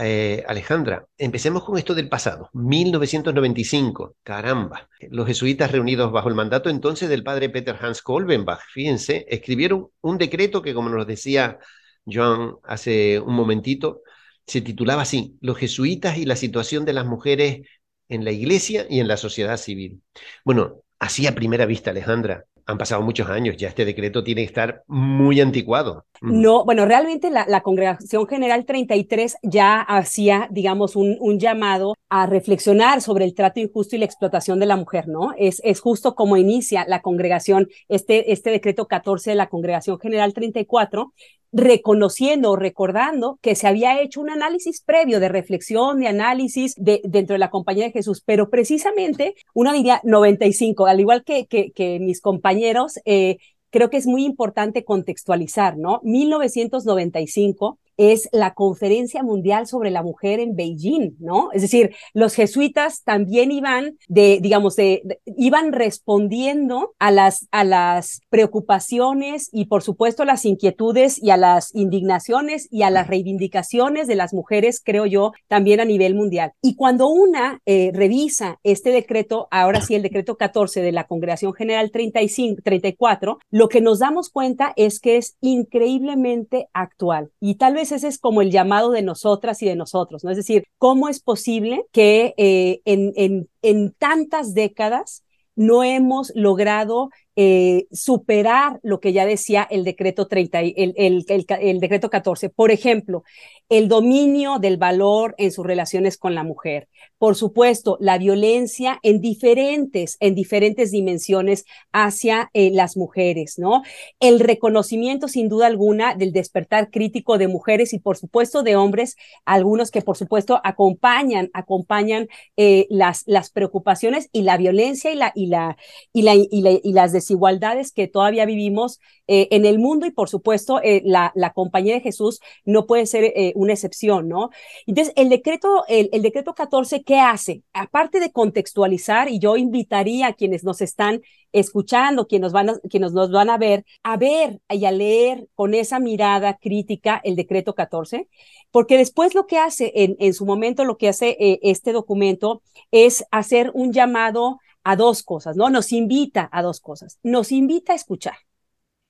Eh, 0.01 0.43
Alejandra, 0.47 1.05
empecemos 1.17 1.63
con 1.63 1.77
esto 1.77 1.93
del 1.93 2.07
pasado, 2.07 2.49
1995, 2.53 4.15
caramba. 4.23 4.87
Los 5.11 5.27
jesuitas 5.27 5.71
reunidos 5.71 6.11
bajo 6.11 6.29
el 6.29 6.35
mandato 6.35 6.69
entonces 6.69 7.09
del 7.09 7.23
padre 7.23 7.49
Peter 7.49 7.75
Hans 7.79 8.01
Kolbenbach, 8.01 8.61
fíjense, 8.73 9.25
escribieron 9.29 9.89
un 10.01 10.17
decreto 10.17 10.61
que, 10.61 10.73
como 10.73 10.89
nos 10.89 11.05
decía 11.05 11.59
Joan 12.05 12.55
hace 12.63 13.19
un 13.19 13.35
momentito, 13.35 14.01
se 14.45 14.61
titulaba 14.61 15.03
así, 15.03 15.37
Los 15.41 15.57
jesuitas 15.57 16.17
y 16.17 16.25
la 16.25 16.35
situación 16.35 16.85
de 16.85 16.93
las 16.93 17.05
mujeres 17.05 17.61
en 18.09 18.25
la 18.25 18.31
iglesia 18.31 18.85
y 18.89 18.99
en 18.99 19.07
la 19.07 19.17
sociedad 19.17 19.57
civil. 19.57 20.01
Bueno, 20.43 20.81
así 20.99 21.27
a 21.27 21.35
primera 21.35 21.65
vista, 21.65 21.91
Alejandra, 21.91 22.45
han 22.69 22.77
pasado 22.77 23.01
muchos 23.01 23.27
años, 23.29 23.57
ya 23.57 23.67
este 23.67 23.83
decreto 23.83 24.23
tiene 24.23 24.41
que 24.41 24.47
estar 24.47 24.83
muy 24.85 25.41
anticuado. 25.41 26.05
No, 26.21 26.65
bueno, 26.65 26.85
realmente 26.85 27.31
la, 27.31 27.61
Congregación 27.61 28.27
General 28.27 28.63
33 28.63 29.37
ya 29.41 29.81
hacía, 29.81 30.47
digamos, 30.51 30.95
un, 30.95 31.39
llamado 31.39 31.95
a 32.09 32.25
reflexionar 32.25 33.01
sobre 33.01 33.25
el 33.25 33.35
trato 33.35 33.59
injusto 33.59 33.95
y 33.95 33.99
la 33.99 34.05
explotación 34.05 34.59
de 34.59 34.65
la 34.65 34.75
mujer, 34.75 35.07
¿no? 35.07 35.33
Es, 35.37 35.61
es 35.63 35.79
justo 35.79 36.15
como 36.15 36.37
inicia 36.37 36.85
la 36.87 37.01
congregación, 37.01 37.67
este, 37.87 38.31
este 38.31 38.49
decreto 38.49 38.87
14 38.87 39.31
de 39.31 39.35
la 39.35 39.47
Congregación 39.47 39.99
General 39.99 40.33
34, 40.33 41.13
reconociendo 41.51 42.51
o 42.51 42.55
recordando 42.55 43.39
que 43.41 43.55
se 43.55 43.67
había 43.67 44.01
hecho 44.01 44.21
un 44.21 44.29
análisis 44.29 44.81
previo 44.81 45.19
de 45.19 45.29
reflexión, 45.29 45.99
de 45.99 46.07
análisis 46.07 46.73
de, 46.77 47.01
dentro 47.03 47.33
de 47.33 47.39
la 47.39 47.49
compañía 47.49 47.85
de 47.85 47.91
Jesús, 47.91 48.21
pero 48.25 48.49
precisamente, 48.49 49.35
una 49.53 49.73
diría 49.73 50.01
95, 50.03 50.87
al 50.87 50.99
igual 50.99 51.23
que, 51.23 51.45
que, 51.47 51.71
que 51.71 51.99
mis 51.99 52.21
compañeros, 52.21 52.99
eh, 53.05 53.37
creo 53.69 53.89
que 53.89 53.97
es 53.97 54.07
muy 54.07 54.25
importante 54.25 54.83
contextualizar, 54.83 55.77
¿no? 55.77 56.01
1995 56.03 57.79
es 57.99 58.29
la 58.31 58.53
Conferencia 58.53 59.23
Mundial 59.23 59.67
sobre 59.67 59.91
la 59.91 60.01
Mujer 60.01 60.39
en 60.39 60.55
Beijing, 60.55 61.17
¿no? 61.19 61.49
Es 61.51 61.61
decir, 61.61 61.93
los 62.13 62.33
jesuitas 62.33 63.03
también 63.03 63.51
iban 63.51 63.97
de, 64.07 64.39
digamos, 64.41 64.77
de, 64.77 65.19
iban 65.25 65.73
respondiendo 65.73 66.95
a 66.97 67.11
las, 67.11 67.49
a 67.51 67.65
las 67.65 68.21
preocupaciones 68.29 69.49
y, 69.51 69.65
por 69.65 69.83
supuesto, 69.83 70.23
a 70.23 70.25
las 70.25 70.45
inquietudes 70.45 71.21
y 71.21 71.31
a 71.31 71.37
las 71.37 71.75
indignaciones 71.75 72.69
y 72.71 72.83
a 72.83 72.89
las 72.89 73.07
reivindicaciones 73.07 74.07
de 74.07 74.15
las 74.15 74.33
mujeres, 74.33 74.81
creo 74.83 75.05
yo, 75.05 75.33
también 75.49 75.81
a 75.81 75.85
nivel 75.85 76.15
mundial. 76.15 76.53
Y 76.61 76.75
cuando 76.75 77.09
una 77.09 77.59
eh, 77.65 77.91
revisa 77.93 78.59
este 78.63 78.91
decreto, 78.91 79.49
ahora 79.51 79.81
sí, 79.81 79.93
el 79.95 80.03
decreto 80.03 80.37
14 80.37 80.81
de 80.81 80.93
la 80.93 81.05
Congregación 81.05 81.53
General 81.53 81.91
35, 81.91 82.61
34, 82.63 83.39
lo 83.51 83.67
que 83.67 83.81
nos 83.81 83.99
damos 83.99 84.29
cuenta 84.29 84.71
es 84.77 85.01
que 85.01 85.17
es 85.17 85.35
increíblemente 85.41 86.69
actual 86.71 87.31
y 87.41 87.55
tal 87.55 87.73
vez 87.73 87.88
ese 87.91 88.07
es 88.07 88.19
como 88.19 88.41
el 88.41 88.51
llamado 88.51 88.91
de 88.91 89.01
nosotras 89.01 89.61
y 89.61 89.65
de 89.67 89.75
nosotros, 89.75 90.23
¿no? 90.23 90.31
Es 90.31 90.37
decir, 90.37 90.65
¿cómo 90.77 91.09
es 91.09 91.19
posible 91.21 91.85
que 91.91 92.33
eh, 92.37 92.81
en, 92.85 93.13
en, 93.15 93.49
en 93.61 93.91
tantas 93.93 94.53
décadas 94.53 95.23
no 95.55 95.83
hemos 95.83 96.31
logrado 96.35 97.09
eh, 97.41 97.87
superar 97.91 98.79
lo 98.83 98.99
que 98.99 99.13
ya 99.13 99.25
decía 99.25 99.65
el 99.69 99.83
decreto 99.83 100.27
30, 100.27 100.59
el, 100.59 100.93
el, 100.97 101.79
decreto 101.79 102.09
14. 102.09 102.49
Por 102.49 102.69
ejemplo, 102.69 103.23
el 103.69 103.87
dominio 103.87 104.59
del 104.59 104.77
valor 104.77 105.35
en 105.37 105.51
sus 105.51 105.65
relaciones 105.65 106.17
con 106.17 106.35
la 106.35 106.43
mujer. 106.43 106.89
Por 107.17 107.35
supuesto, 107.35 107.97
la 108.01 108.17
violencia 108.17 108.99
en 109.03 109.21
diferentes, 109.21 110.17
en 110.19 110.35
diferentes 110.35 110.91
dimensiones 110.91 111.65
hacia 111.91 112.49
eh, 112.53 112.71
las 112.71 112.97
mujeres, 112.97 113.57
¿no? 113.57 113.83
El 114.19 114.39
reconocimiento, 114.39 115.27
sin 115.27 115.49
duda 115.49 115.67
alguna, 115.67 116.15
del 116.15 116.33
despertar 116.33 116.89
crítico 116.91 117.37
de 117.37 117.47
mujeres 117.47 117.93
y, 117.93 117.99
por 117.99 118.17
supuesto, 118.17 118.63
de 118.63 118.75
hombres, 118.75 119.15
algunos 119.45 119.91
que, 119.91 120.01
por 120.01 120.17
supuesto, 120.17 120.59
acompañan, 120.63 121.49
acompañan 121.53 122.27
eh, 122.57 122.85
las, 122.89 123.23
las 123.27 123.49
preocupaciones 123.49 124.29
y 124.31 124.41
la 124.41 124.57
violencia 124.57 125.11
y 125.11 125.15
la, 125.15 125.31
y 125.35 125.47
la, 125.47 125.77
y 126.11 126.19
y, 126.51 126.61
la, 126.61 126.71
y 126.71 126.93
las 126.93 127.13
desigualdades 127.29 127.91
que 127.91 128.07
todavía 128.07 128.45
vivimos 128.45 128.99
eh, 129.27 129.47
en 129.51 129.65
el 129.65 129.77
mundo 129.77 130.07
y 130.07 130.11
por 130.11 130.29
supuesto 130.29 130.81
eh, 130.81 131.03
la, 131.05 131.31
la, 131.35 131.53
compañía 131.53 131.93
de 131.93 132.01
Jesús 132.01 132.39
no 132.65 132.87
puede 132.87 133.05
ser 133.05 133.23
eh, 133.23 133.53
una 133.55 133.73
excepción, 133.73 134.27
¿no? 134.27 134.49
Entonces, 134.87 135.13
el 135.15 135.29
decreto, 135.29 135.83
el, 135.87 136.09
el, 136.11 136.23
decreto 136.23 136.55
14, 136.55 137.03
¿qué 137.03 137.19
hace? 137.19 137.61
Aparte 137.73 138.19
de 138.19 138.31
contextualizar, 138.31 139.29
y 139.29 139.39
yo 139.39 139.57
invitaría 139.57 140.27
a 140.27 140.33
quienes 140.33 140.63
nos 140.63 140.81
están 140.81 141.21
escuchando, 141.51 142.27
quienes 142.27 142.45
nos 142.45 142.53
van 142.53 142.69
a, 142.71 142.79
quienes 142.89 143.11
nos 143.11 143.29
van 143.29 143.51
a 143.51 143.57
ver, 143.59 143.85
a 144.01 144.17
ver 144.17 144.59
y 144.69 144.85
a 144.85 144.91
leer 144.91 145.47
con 145.53 145.75
esa 145.75 145.99
mirada 145.99 146.57
crítica 146.57 147.21
el 147.23 147.35
decreto 147.35 147.75
14, 147.75 148.27
porque 148.71 148.97
después 148.97 149.35
lo 149.35 149.45
que 149.45 149.59
hace 149.59 149.91
en, 149.95 150.15
en 150.19 150.33
su 150.33 150.45
momento, 150.45 150.85
lo 150.85 150.97
que 150.97 151.09
hace 151.09 151.59
este 151.61 151.91
documento 151.91 152.61
es 152.91 153.25
hacer 153.31 153.71
un 153.73 153.93
llamado 153.93 154.59
a 154.89 154.95
dos 154.95 155.21
cosas, 155.21 155.55
¿no? 155.55 155.69
Nos 155.69 155.91
invita 155.91 156.49
a 156.51 156.63
dos 156.63 156.79
cosas. 156.79 157.19
Nos 157.21 157.51
invita 157.51 157.93
a 157.93 157.95
escuchar, 157.95 158.37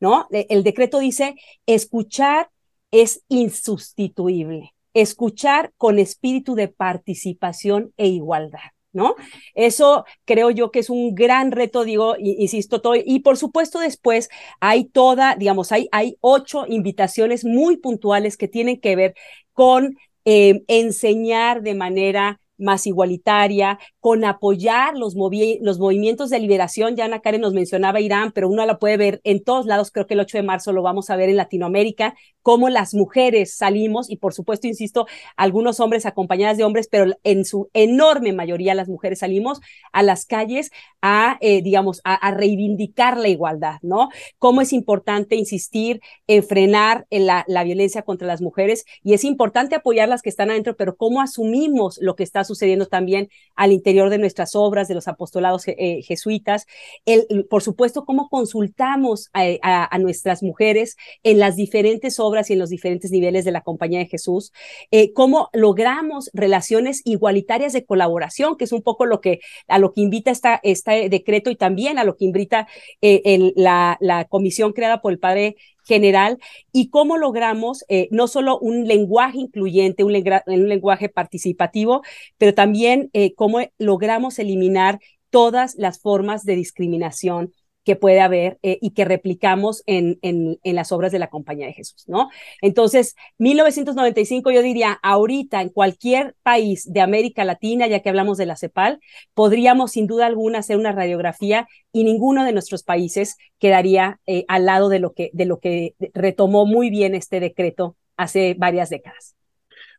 ¿no? 0.01 0.27
El 0.29 0.63
decreto 0.63 0.99
dice, 0.99 1.35
escuchar 1.65 2.49
es 2.91 3.23
insustituible. 3.29 4.75
Escuchar 4.93 5.71
con 5.77 5.97
espíritu 5.97 6.55
de 6.55 6.67
participación 6.67 7.93
e 7.95 8.07
igualdad. 8.07 8.59
¿no? 8.91 9.15
Eso 9.53 10.03
creo 10.25 10.49
yo 10.49 10.71
que 10.71 10.79
es 10.79 10.89
un 10.89 11.15
gran 11.15 11.51
reto, 11.51 11.85
digo, 11.85 12.15
insisto, 12.17 12.81
todo, 12.81 12.95
y 12.95 13.19
por 13.19 13.37
supuesto 13.37 13.79
después 13.79 14.29
hay 14.59 14.85
toda, 14.85 15.35
digamos, 15.35 15.71
hay, 15.71 15.87
hay 15.91 16.17
ocho 16.21 16.65
invitaciones 16.67 17.45
muy 17.45 17.77
puntuales 17.77 18.35
que 18.35 18.47
tienen 18.47 18.81
que 18.81 18.95
ver 18.95 19.15
con 19.53 19.95
eh, 20.25 20.63
enseñar 20.67 21.61
de 21.61 21.75
manera 21.75 22.41
más 22.59 22.87
igualitaria, 22.87 23.79
con 23.99 24.25
apoyar 24.25 24.95
los, 24.97 25.15
los 25.15 25.79
movimientos 25.79 26.29
de 26.29 26.39
liberación. 26.39 26.95
Ya 26.95 27.05
Ana 27.05 27.21
Karen 27.21 27.41
nos 27.41 27.53
mencionaba 27.53 28.01
Irán, 28.01 28.31
pero 28.33 28.49
uno 28.49 28.65
la 28.65 28.77
puede 28.77 28.97
ver 28.97 29.21
en 29.23 29.43
todos 29.43 29.65
lados. 29.65 29.91
Creo 29.91 30.07
que 30.07 30.13
el 30.13 30.19
8 30.19 30.37
de 30.37 30.43
marzo 30.43 30.73
lo 30.73 30.81
vamos 30.81 31.09
a 31.09 31.15
ver 31.15 31.29
en 31.29 31.37
Latinoamérica, 31.37 32.15
cómo 32.41 32.69
las 32.69 32.93
mujeres 32.93 33.55
salimos 33.55 34.09
y 34.09 34.17
por 34.17 34.33
supuesto, 34.33 34.67
insisto, 34.67 35.07
algunos 35.35 35.79
hombres 35.79 36.05
acompañadas 36.05 36.57
de 36.57 36.63
hombres, 36.63 36.87
pero 36.89 37.13
en 37.23 37.45
su 37.45 37.69
enorme 37.73 38.33
mayoría 38.33 38.73
las 38.73 38.89
mujeres 38.89 39.19
salimos 39.19 39.59
a 39.91 40.03
las 40.03 40.25
calles 40.25 40.71
a, 41.01 41.37
eh, 41.41 41.61
digamos, 41.61 42.01
a, 42.03 42.31
reivindicar 42.31 43.17
la 43.17 43.27
igualdad, 43.27 43.79
¿no? 43.81 44.09
Cómo 44.37 44.61
es 44.61 44.73
importante 44.73 45.35
insistir 45.35 46.01
en 46.27 46.43
frenar 46.43 47.05
en 47.09 47.25
la, 47.25 47.43
la 47.47 47.63
violencia 47.63 48.01
contra 48.01 48.27
las 48.27 48.41
mujeres 48.41 48.85
y 49.03 49.13
es 49.13 49.23
importante 49.23 49.75
apoyar 49.75 50.09
las 50.09 50.21
que 50.21 50.29
están 50.29 50.51
adentro, 50.51 50.75
pero 50.75 50.95
cómo 50.95 51.21
asumimos 51.21 51.97
lo 52.01 52.15
que 52.15 52.23
está 52.23 52.43
sucediendo 52.49 52.87
también 52.87 53.29
al 53.55 53.71
interior 53.71 54.09
de 54.09 54.17
nuestras 54.17 54.55
obras, 54.55 54.87
de 54.87 54.95
los 54.95 55.07
apostolados 55.07 55.63
eh, 55.67 56.01
jesuitas. 56.03 56.65
El, 57.05 57.45
por 57.49 57.63
supuesto, 57.63 58.05
cómo 58.05 58.27
consultamos 58.29 59.29
a, 59.33 59.87
a, 59.89 59.97
nuestras 59.99 60.43
mujeres 60.43 60.97
en 61.23 61.39
las 61.39 61.55
diferentes 61.55 62.19
obras 62.19 62.49
y 62.49 62.53
en 62.53 62.59
los 62.59 62.69
diferentes 62.69 63.11
niveles 63.11 63.45
de 63.45 63.51
la 63.51 63.61
Compañía 63.61 63.99
de 63.99 64.07
Jesús. 64.07 64.51
Eh, 64.91 65.13
cómo 65.13 65.49
logramos 65.53 66.29
relaciones 66.33 67.01
igualitarias 67.05 67.73
de 67.73 67.85
colaboración, 67.85 68.57
que 68.57 68.65
es 68.65 68.71
un 68.71 68.81
poco 68.81 69.05
lo 69.05 69.21
que, 69.21 69.39
a 69.67 69.79
lo 69.79 69.93
que 69.93 70.01
invita 70.01 70.31
esta, 70.31 70.59
este 70.63 71.09
decreto 71.09 71.49
y 71.49 71.55
también 71.55 71.97
a 71.97 72.03
lo 72.03 72.15
que 72.15 72.25
invita 72.25 72.67
eh, 73.01 73.51
la, 73.55 73.97
la 73.99 74.25
comisión 74.25 74.73
creada 74.73 75.01
por 75.01 75.11
el 75.11 75.19
padre 75.19 75.55
general 75.89 76.37
y 76.71 76.89
cómo 76.89 77.17
logramos 77.17 77.83
eh, 77.89 78.07
no 78.11 78.27
solo 78.27 78.59
un 78.59 78.87
lenguaje 78.87 79.39
incluyente, 79.39 80.03
un, 80.03 80.13
lenguaje 80.13 81.09
participativo, 81.09 82.03
pero 82.37 82.53
también 82.53 83.09
eh, 83.13 83.33
cómo 83.33 83.59
logramos 83.79 84.37
eliminar 84.39 84.99
todas 85.31 85.75
las 85.75 85.99
formas 85.99 86.45
de 86.45 86.55
discriminación 86.55 87.53
que 87.89 87.95
puede 87.95 88.21
haber 88.21 88.59
eh, 88.61 88.77
y 88.83 88.91
que 88.91 89.03
replicamos 89.03 89.81
en, 89.87 90.19
en, 90.21 90.59
las 90.63 90.91
obras 90.91 91.11
de 91.11 91.17
la 91.17 91.31
Compañía 91.31 91.65
de 91.65 91.73
Jesús, 91.73 92.03
¿no? 92.07 92.29
Entonces, 92.61 93.15
1995, 93.39 94.51
yo 94.51 94.61
diría, 94.61 94.99
ahorita 95.01 95.59
en 95.59 95.69
cualquier 95.69 96.35
país 96.43 96.85
de 96.93 97.01
América 97.01 97.43
Latina, 97.45 97.87
ya 97.87 98.01
que 98.01 98.09
hablamos 98.09 98.37
de 98.37 98.45
la 98.45 98.57
CEPAL, 98.57 98.99
podríamos 99.33 99.93
sin 99.93 100.05
duda 100.05 100.27
alguna 100.27 100.59
hacer 100.59 100.77
una 100.77 100.91
radiografía 100.91 101.67
y 101.91 102.03
ninguno 102.03 102.45
de 102.45 102.51
nuestros 102.51 102.83
países 102.83 103.37
quedaría 103.57 104.19
eh, 104.27 104.45
al 104.47 104.67
lado 104.67 104.89
de 104.89 104.99
lo, 104.99 105.13
que, 105.13 105.31
de 105.33 105.45
lo 105.45 105.59
que 105.59 105.95
retomó 106.13 106.67
muy 106.67 106.91
bien 106.91 107.15
este 107.15 107.39
decreto 107.39 107.97
hace 108.17 108.53
varias 108.55 108.91
décadas. 108.91 109.33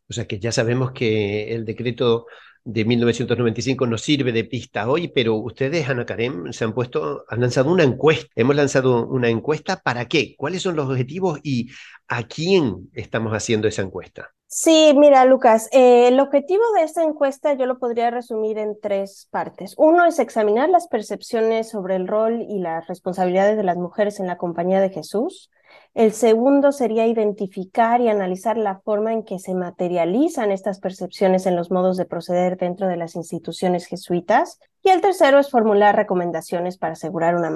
O 0.08 0.12
sea 0.12 0.28
que 0.28 0.38
ya 0.38 0.52
sabemos 0.52 0.92
que 0.92 1.52
el 1.54 1.64
decreto 1.64 2.26
de 2.64 2.84
1995 2.84 3.86
nos 3.86 4.02
sirve 4.02 4.32
de 4.32 4.44
pista 4.44 4.88
hoy, 4.88 5.08
pero 5.08 5.36
ustedes, 5.36 5.88
Ana 5.88 6.06
Karen, 6.06 6.52
se 6.52 6.64
han 6.64 6.74
puesto, 6.74 7.24
han 7.28 7.40
lanzado 7.40 7.70
una 7.70 7.84
encuesta. 7.84 8.28
Hemos 8.36 8.56
lanzado 8.56 9.06
una 9.06 9.28
encuesta 9.28 9.76
para 9.76 10.06
qué, 10.06 10.34
cuáles 10.36 10.62
son 10.62 10.76
los 10.76 10.88
objetivos 10.88 11.40
y 11.42 11.68
a 12.08 12.24
quién 12.24 12.90
estamos 12.94 13.32
haciendo 13.32 13.68
esa 13.68 13.82
encuesta. 13.82 14.30
Sí, 14.52 14.92
mira, 14.96 15.24
Lucas, 15.26 15.68
eh, 15.70 16.08
el 16.08 16.18
objetivo 16.18 16.64
de 16.74 16.82
esta 16.82 17.04
encuesta 17.04 17.54
yo 17.54 17.66
lo 17.66 17.78
podría 17.78 18.10
resumir 18.10 18.58
en 18.58 18.76
tres 18.80 19.28
partes. 19.30 19.74
Uno 19.78 20.04
es 20.04 20.18
examinar 20.18 20.68
las 20.68 20.88
percepciones 20.88 21.68
sobre 21.68 21.94
el 21.94 22.08
rol 22.08 22.42
y 22.42 22.58
las 22.58 22.88
responsabilidades 22.88 23.56
de 23.56 23.62
las 23.62 23.76
mujeres 23.76 24.18
en 24.18 24.26
la 24.26 24.38
compañía 24.38 24.80
de 24.80 24.90
Jesús. 24.90 25.50
El 25.92 26.12
segundo 26.12 26.70
sería 26.70 27.06
identificar 27.06 28.00
y 28.00 28.08
analizar 28.08 28.56
la 28.56 28.78
forma 28.80 29.12
en 29.12 29.24
que 29.24 29.40
se 29.40 29.54
materializan 29.54 30.52
estas 30.52 30.78
percepciones 30.78 31.46
en 31.46 31.56
los 31.56 31.72
modos 31.72 31.96
de 31.96 32.04
proceder 32.04 32.56
dentro 32.56 32.86
de 32.86 32.96
las 32.96 33.16
instituciones 33.16 33.86
jesuitas. 33.86 34.60
Y 34.82 34.90
el 34.90 35.00
tercero 35.00 35.38
es 35.38 35.50
formular 35.50 35.96
recomendaciones 35.96 36.78
para 36.78 36.92
asegurar 36.92 37.34
una 37.34 37.50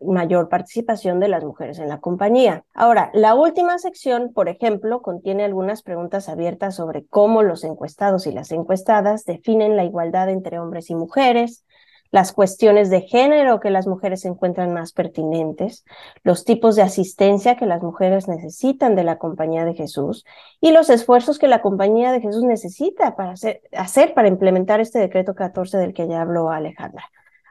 mayor, 0.00 0.48
participación 0.48 1.20
de 1.20 1.28
las 1.28 1.44
mujeres 1.44 1.78
en 1.78 1.88
la 1.88 2.00
compañía. 2.00 2.64
Ahora, 2.74 3.10
la 3.12 3.34
última 3.34 3.78
sección, 3.78 4.32
por 4.32 4.48
ejemplo, 4.48 5.02
contiene 5.02 5.44
algunas 5.44 5.82
preguntas 5.82 6.28
abiertas 6.28 6.76
sobre 6.76 7.04
cómo 7.06 7.42
los 7.42 7.64
encuestados 7.64 8.26
y 8.26 8.32
las 8.32 8.50
encuestadas 8.52 9.24
definen 9.24 9.76
la 9.76 9.84
igualdad 9.84 10.30
entre 10.30 10.58
hombres 10.58 10.88
y 10.90 10.94
mujeres, 10.94 11.64
las 12.10 12.32
cuestiones 12.32 12.90
de 12.90 13.02
género 13.02 13.60
que 13.60 13.70
las 13.70 13.86
mujeres 13.86 14.24
encuentran 14.24 14.74
más 14.74 14.92
pertinentes, 14.92 15.84
los 16.22 16.44
tipos 16.44 16.76
de 16.76 16.82
asistencia 16.82 17.56
que 17.56 17.66
las 17.66 17.82
mujeres 17.82 18.28
necesitan 18.28 18.96
de 18.96 19.04
la 19.04 19.18
Compañía 19.18 19.64
de 19.64 19.74
Jesús 19.74 20.24
y 20.60 20.72
los 20.72 20.90
esfuerzos 20.90 21.38
que 21.38 21.48
la 21.48 21.62
Compañía 21.62 22.12
de 22.12 22.20
Jesús 22.20 22.42
necesita 22.42 23.16
para 23.16 23.32
hacer, 23.32 23.62
hacer 23.72 24.14
para 24.14 24.28
implementar 24.28 24.80
este 24.80 24.98
decreto 24.98 25.34
14 25.34 25.78
del 25.78 25.94
que 25.94 26.08
ya 26.08 26.22
habló 26.22 26.50
Alejandra. 26.50 27.04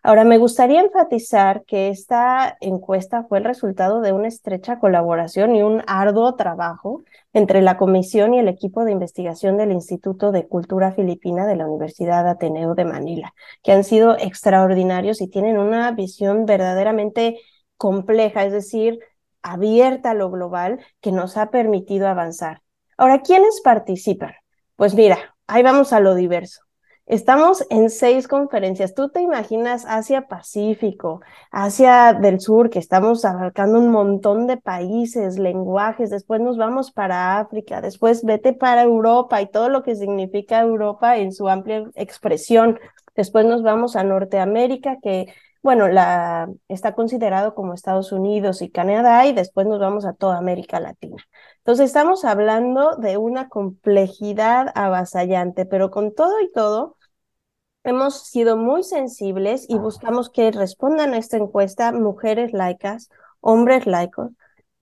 Ahora, 0.04 0.24
me 0.24 0.38
gustaría 0.38 0.82
enfatizar 0.82 1.64
que 1.66 1.90
esta 1.90 2.58
encuesta 2.62 3.24
fue 3.24 3.40
el 3.40 3.44
resultado 3.44 4.02
de 4.02 4.14
una 4.14 4.28
estrecha 4.28 4.80
colaboración 4.80 5.56
y 5.56 5.64
un 5.64 5.84
arduo 5.88 6.36
trabajo 6.36 7.04
entre 7.34 7.62
la 7.62 7.78
comisión 7.78 8.34
y 8.34 8.40
el 8.40 8.48
equipo 8.48 8.86
de 8.86 8.92
investigación 8.92 9.58
del 9.58 9.72
Instituto 9.72 10.32
de 10.32 10.48
Cultura 10.48 10.92
Filipina 10.94 11.46
de 11.46 11.56
la 11.58 11.68
Universidad 11.68 12.28
Ateneo 12.28 12.76
de 12.76 12.86
Manila, 12.86 13.34
que 13.62 13.74
han 13.74 13.84
sido 13.84 14.18
extraordinarios 14.18 15.22
y 15.22 15.28
tienen 15.28 15.58
una 15.58 15.92
visión 15.92 16.46
verdaderamente 16.46 17.40
compleja, 17.78 18.46
es 18.46 18.54
decir, 18.54 19.00
abierta 19.42 20.12
a 20.12 20.14
lo 20.14 20.32
global, 20.32 20.80
que 21.02 21.12
nos 21.12 21.38
ha 21.38 21.50
permitido 21.52 22.08
avanzar. 22.08 22.62
Ahora, 22.98 23.22
¿quiénes 23.22 23.62
participan? 23.62 24.34
Pues 24.76 24.96
mira, 24.96 25.36
ahí 25.48 25.64
vamos 25.64 25.94
a 25.94 26.00
lo 26.00 26.16
diverso. 26.16 26.69
Estamos 27.10 27.66
en 27.72 27.90
seis 27.90 28.28
conferencias. 28.28 28.94
Tú 28.94 29.10
te 29.10 29.20
imaginas 29.20 29.84
Asia 29.88 30.28
Pacífico, 30.28 31.22
Asia 31.50 32.14
del 32.14 32.40
Sur, 32.40 32.70
que 32.70 32.78
estamos 32.78 33.26
abarcando 33.26 33.80
un 33.80 33.90
montón 33.90 34.46
de 34.46 34.58
países, 34.58 35.40
lenguajes, 35.40 36.12
después 36.12 36.40
nos 36.40 36.58
vamos 36.58 36.92
para 36.92 37.40
África, 37.40 37.82
después 37.82 38.24
vete 38.24 38.54
para 38.54 38.84
Europa 38.84 39.42
y 39.42 39.48
todo 39.50 39.70
lo 39.70 39.82
que 39.82 39.96
significa 39.96 40.60
Europa 40.60 41.18
en 41.18 41.32
su 41.32 41.50
amplia 41.50 41.90
expresión. 41.96 42.80
Después 43.16 43.44
nos 43.44 43.64
vamos 43.64 43.96
a 43.96 44.04
Norteamérica, 44.04 44.98
que 45.02 45.34
bueno, 45.64 45.88
la, 45.88 46.48
está 46.68 46.94
considerado 46.94 47.56
como 47.56 47.74
Estados 47.74 48.12
Unidos 48.12 48.62
y 48.62 48.70
Canadá, 48.70 49.26
y 49.26 49.34
después 49.34 49.66
nos 49.66 49.80
vamos 49.80 50.06
a 50.06 50.14
toda 50.14 50.38
América 50.38 50.80
Latina. 50.80 51.18
Entonces, 51.58 51.88
estamos 51.88 52.24
hablando 52.24 52.96
de 52.98 53.18
una 53.18 53.50
complejidad 53.50 54.72
avasallante, 54.76 55.66
pero 55.66 55.90
con 55.90 56.14
todo 56.14 56.40
y 56.42 56.52
todo, 56.52 56.98
hemos 57.84 58.28
sido 58.28 58.58
muy 58.58 58.84
sensibles 58.84 59.66
y 59.70 59.78
buscamos 59.78 60.30
que 60.30 60.52
respondan 60.52 61.14
a 61.14 61.18
esta 61.18 61.38
encuesta 61.38 61.92
mujeres 61.92 62.54
laicas, 62.54 63.10
hombres 63.42 63.86
laicos, 63.86 64.32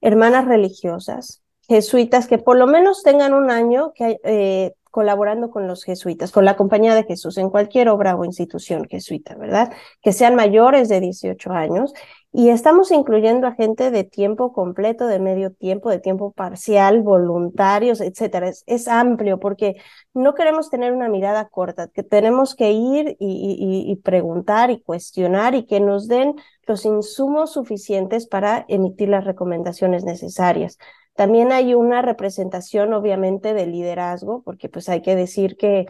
hermanas 0.02 0.46
religiosas, 0.46 1.42
jesuitas, 1.68 2.28
que 2.28 2.38
por 2.38 2.58
lo 2.58 2.68
menos 2.68 3.04
tengan 3.04 3.34
un 3.34 3.52
año 3.52 3.94
que, 3.94 4.20
eh, 4.24 4.74
colaborando 4.98 5.52
con 5.52 5.68
los 5.68 5.84
jesuitas, 5.84 6.32
con 6.32 6.44
la 6.44 6.56
Compañía 6.58 6.96
de 6.96 7.04
Jesús, 7.04 7.38
en 7.38 7.52
cualquier 7.52 7.88
obra 7.88 8.16
o 8.16 8.26
institución 8.26 8.86
jesuita, 8.90 9.36
¿verdad? 9.36 9.72
Que 10.02 10.12
sean 10.12 10.34
mayores 10.34 10.90
de 10.90 11.00
18 11.00 11.52
años. 11.52 11.94
Y 12.34 12.50
estamos 12.50 12.90
incluyendo 12.90 13.46
a 13.46 13.54
gente 13.54 13.92
de 13.92 14.04
tiempo 14.04 14.52
completo, 14.54 15.06
de 15.06 15.20
medio 15.20 15.54
tiempo, 15.54 15.92
de 15.92 16.00
tiempo 16.00 16.32
parcial, 16.32 17.04
voluntarios, 17.04 18.02
etcétera. 18.02 18.50
Es, 18.66 18.88
amplio 18.88 19.40
porque 19.40 19.76
no 20.16 20.34
queremos 20.34 20.72
tener 20.72 20.94
una 20.94 21.10
mirada 21.10 21.48
corta, 21.48 21.90
que 21.90 22.02
tenemos 22.02 22.56
que 22.56 22.72
ir 22.72 23.18
y, 23.20 23.86
y 23.88 23.96
preguntar 23.98 24.72
y 24.72 24.82
cuestionar 24.82 25.54
y 25.54 25.68
que 25.68 25.80
nos 25.80 26.08
den 26.08 26.34
los 26.66 26.86
insumos 26.86 27.54
suficientes 27.54 28.26
para 28.26 28.66
emitir 28.68 29.10
las 29.10 29.26
recomendaciones 29.26 30.04
necesarias. 30.06 30.80
También 31.18 31.52
hay 31.52 31.74
una 31.74 32.04
representación, 32.04 32.94
obviamente, 32.94 33.56
de 33.56 33.66
liderazgo, 33.66 34.44
porque 34.44 34.70
pues 34.70 34.88
hay 34.88 35.02
que 35.02 35.16
decir 35.16 35.58
que 35.58 35.88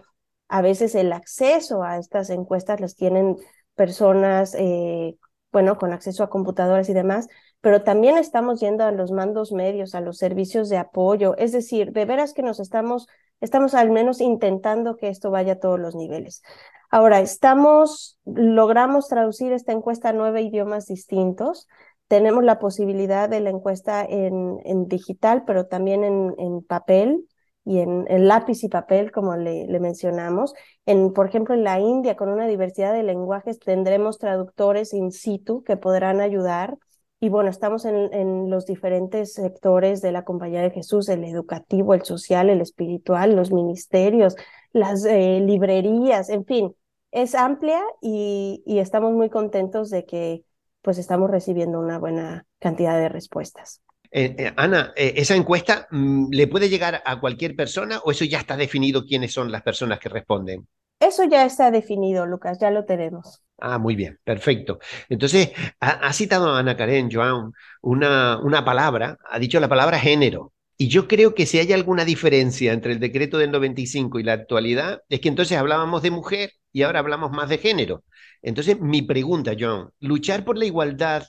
a 0.48 0.62
veces 0.62 0.96
el 0.96 1.12
acceso 1.12 1.84
a 1.84 1.98
estas 1.98 2.30
encuestas 2.30 2.80
las 2.80 2.96
tienen 2.96 3.36
personas, 3.76 4.56
eh, 4.58 5.18
bueno, 5.52 5.78
con 5.78 5.92
acceso 5.92 6.24
a 6.24 6.30
computadoras 6.30 6.88
y 6.88 6.94
demás, 6.94 7.28
pero 7.60 7.84
también 7.84 8.18
estamos 8.18 8.62
yendo 8.62 8.86
a 8.86 8.92
los 8.94 9.12
mandos 9.12 9.52
medios, 9.52 9.96
a 9.96 10.02
los 10.02 10.18
servicios 10.18 10.70
de 10.70 10.78
apoyo, 10.78 11.36
es 11.38 11.52
decir, 11.52 11.92
de 11.92 12.06
veras 12.06 12.34
que 12.34 12.42
nos 12.42 12.62
estamos, 12.62 13.08
estamos 13.42 13.74
al 13.74 13.90
menos 13.92 14.22
intentando 14.22 14.96
que 14.96 15.10
esto 15.10 15.30
vaya 15.30 15.54
a 15.54 15.60
todos 15.60 15.78
los 15.78 15.94
niveles. 15.94 16.42
Ahora, 16.90 17.20
estamos, 17.20 18.18
logramos 18.24 19.10
traducir 19.10 19.52
esta 19.52 19.74
encuesta 19.74 20.08
a 20.10 20.14
nueve 20.14 20.42
idiomas 20.42 20.86
distintos 20.86 21.68
tenemos 22.08 22.44
la 22.44 22.60
posibilidad 22.60 23.30
de 23.30 23.40
la 23.42 23.50
encuesta 23.50 24.06
en, 24.06 24.60
en 24.66 24.88
digital, 24.88 25.44
pero 25.46 25.66
también 25.68 26.04
en, 26.04 26.34
en 26.38 26.64
papel 26.64 27.28
y 27.66 27.80
en, 27.80 28.06
en, 28.10 28.28
lápiz 28.28 28.64
y 28.64 28.70
papel, 28.70 29.12
como 29.12 29.36
le, 29.36 29.68
le, 29.68 29.80
mencionamos. 29.80 30.54
En, 30.86 31.12
por 31.14 31.28
ejemplo, 31.28 31.54
en 31.54 31.64
la 31.66 31.80
India, 31.80 32.16
con 32.16 32.30
una 32.30 32.48
diversidad 32.48 32.94
de 32.94 33.04
lenguajes, 33.04 33.60
tendremos 33.60 34.20
traductores 34.20 34.94
in 34.94 35.12
situ 35.12 35.64
que 35.64 35.76
podrán 35.76 36.22
ayudar. 36.22 36.78
Y 37.20 37.30
bueno, 37.30 37.50
estamos 37.50 37.84
en, 37.86 38.14
en 38.14 38.50
los 38.50 38.66
diferentes 38.66 39.34
sectores 39.34 40.02
de 40.02 40.12
la 40.14 40.24
Compañía 40.24 40.62
de 40.62 40.72
Jesús, 40.72 41.10
el 41.10 41.26
educativo, 41.26 41.94
el 41.94 42.04
social, 42.04 42.50
el 42.50 42.62
espiritual, 42.62 43.36
los 43.36 43.52
ministerios, 43.52 44.36
las 44.72 45.04
eh, 45.06 45.40
librerías, 45.42 46.30
en 46.30 46.46
fin, 46.46 46.76
es 47.12 47.36
amplia 47.36 47.82
y, 48.02 48.64
y 48.66 48.80
estamos 48.80 49.14
muy 49.14 49.30
contentos 49.30 49.90
de 49.90 50.06
que 50.06 50.44
pues 50.88 51.00
estamos 51.00 51.30
recibiendo 51.30 51.82
una 51.82 52.00
buena 52.00 52.46
cantidad 52.60 52.98
de 52.98 53.10
respuestas. 53.10 53.82
Eh, 54.10 54.34
eh, 54.38 54.54
Ana, 54.56 54.94
eh, 54.96 55.16
¿esa 55.18 55.36
encuesta 55.36 55.86
mm, 55.92 56.28
le 56.32 56.48
puede 56.48 56.70
llegar 56.70 57.04
a 57.04 57.20
cualquier 57.20 57.58
persona 57.58 58.00
o 58.06 58.12
eso 58.12 58.24
ya 58.24 58.40
está 58.40 58.56
definido 58.56 59.04
quiénes 59.04 59.34
son 59.34 59.52
las 59.52 59.64
personas 59.64 60.00
que 60.00 60.08
responden? 60.08 60.66
Eso 61.02 61.26
ya 61.26 61.44
está 61.44 61.72
definido, 61.72 62.26
Lucas, 62.26 62.58
ya 62.62 62.72
lo 62.72 62.86
tenemos. 62.86 63.44
Ah, 63.58 63.78
muy 63.78 63.98
bien, 63.98 64.18
perfecto. 64.24 64.80
Entonces, 65.10 65.52
ha, 65.82 66.14
citado 66.14 66.56
a 66.56 66.60
Ana 66.60 66.78
Karen 66.78 67.10
Joan 67.12 67.52
una, 67.82 68.40
una 68.40 68.64
palabra, 68.64 69.18
ha 69.30 69.40
dicho 69.40 69.60
la 69.60 69.68
palabra 69.68 70.00
género. 70.00 70.54
Y 70.80 70.90
yo 70.90 71.08
creo 71.08 71.34
que 71.34 71.48
si 71.48 71.58
hay 71.58 71.74
alguna 71.74 72.06
diferencia 72.06 72.72
entre 72.72 72.94
el 72.94 73.00
decreto 73.00 73.40
del 73.40 73.52
95 73.52 74.20
y 74.20 74.24
la 74.24 74.34
actualidad, 74.34 75.02
es 75.10 75.20
que 75.20 75.30
entonces 75.30 75.58
hablábamos 75.58 76.04
de 76.04 76.12
mujer 76.12 76.52
y 76.72 76.84
ahora 76.84 77.00
hablamos 77.00 77.32
más 77.32 77.50
de 77.50 77.58
género. 77.58 78.04
Entonces, 78.44 78.80
mi 78.80 79.02
pregunta, 79.02 79.54
John, 79.60 79.90
¿luchar 80.00 80.46
por 80.46 80.56
la 80.56 80.66
igualdad 80.66 81.24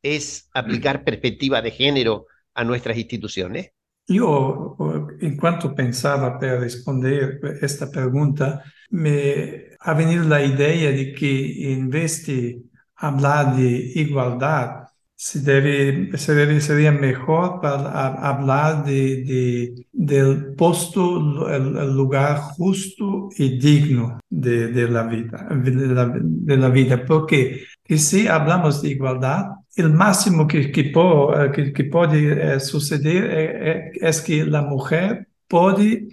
es 0.00 0.48
aplicar 0.54 1.02
perspectiva 1.02 1.60
de 1.60 1.72
género 1.72 2.26
a 2.54 2.62
nuestras 2.62 2.96
instituciones? 2.96 3.70
Yo, 4.06 4.76
en 5.20 5.36
cuanto 5.38 5.74
pensaba 5.74 6.38
para 6.38 6.60
responder 6.60 7.40
esta 7.62 7.90
pregunta, 7.90 8.62
me 8.90 9.70
ha 9.80 9.94
venido 9.94 10.22
la 10.24 10.44
idea 10.44 10.90
de 10.90 11.12
que 11.14 11.72
en 11.72 11.90
vez 11.90 12.26
de 12.26 12.62
hablar 12.96 13.56
de 13.56 13.92
igualdad, 13.94 14.83
se 15.16 15.40
debe, 15.40 16.16
se 16.18 16.34
debe, 16.34 16.60
sería 16.60 16.92
mejor 16.92 17.60
para 17.60 18.06
hablar 18.28 18.84
de, 18.84 19.24
de 19.24 19.86
del 19.92 20.54
puesto, 20.54 21.48
el, 21.48 21.94
lugar 21.94 22.38
justo 22.56 23.28
y 23.36 23.58
digno 23.58 24.18
de, 24.28 24.68
de 24.68 24.88
la 24.88 25.04
vida, 25.04 25.48
de 25.50 25.70
la, 25.72 26.12
de 26.20 26.56
la, 26.56 26.68
vida, 26.68 27.04
porque 27.06 27.64
si 27.88 28.26
hablamos 28.26 28.82
de 28.82 28.90
igualdad, 28.90 29.46
el 29.76 29.90
máximo 29.90 30.46
que, 30.46 30.70
que, 30.70 30.92
que, 30.92 31.72
que 31.72 31.84
puede 31.84 32.54
eh, 32.56 32.60
suceder 32.60 33.24
eh, 33.24 33.70
eh, 33.70 33.92
es 34.00 34.20
que 34.20 34.44
la 34.44 34.62
mujer 34.62 35.28
puede 35.48 36.08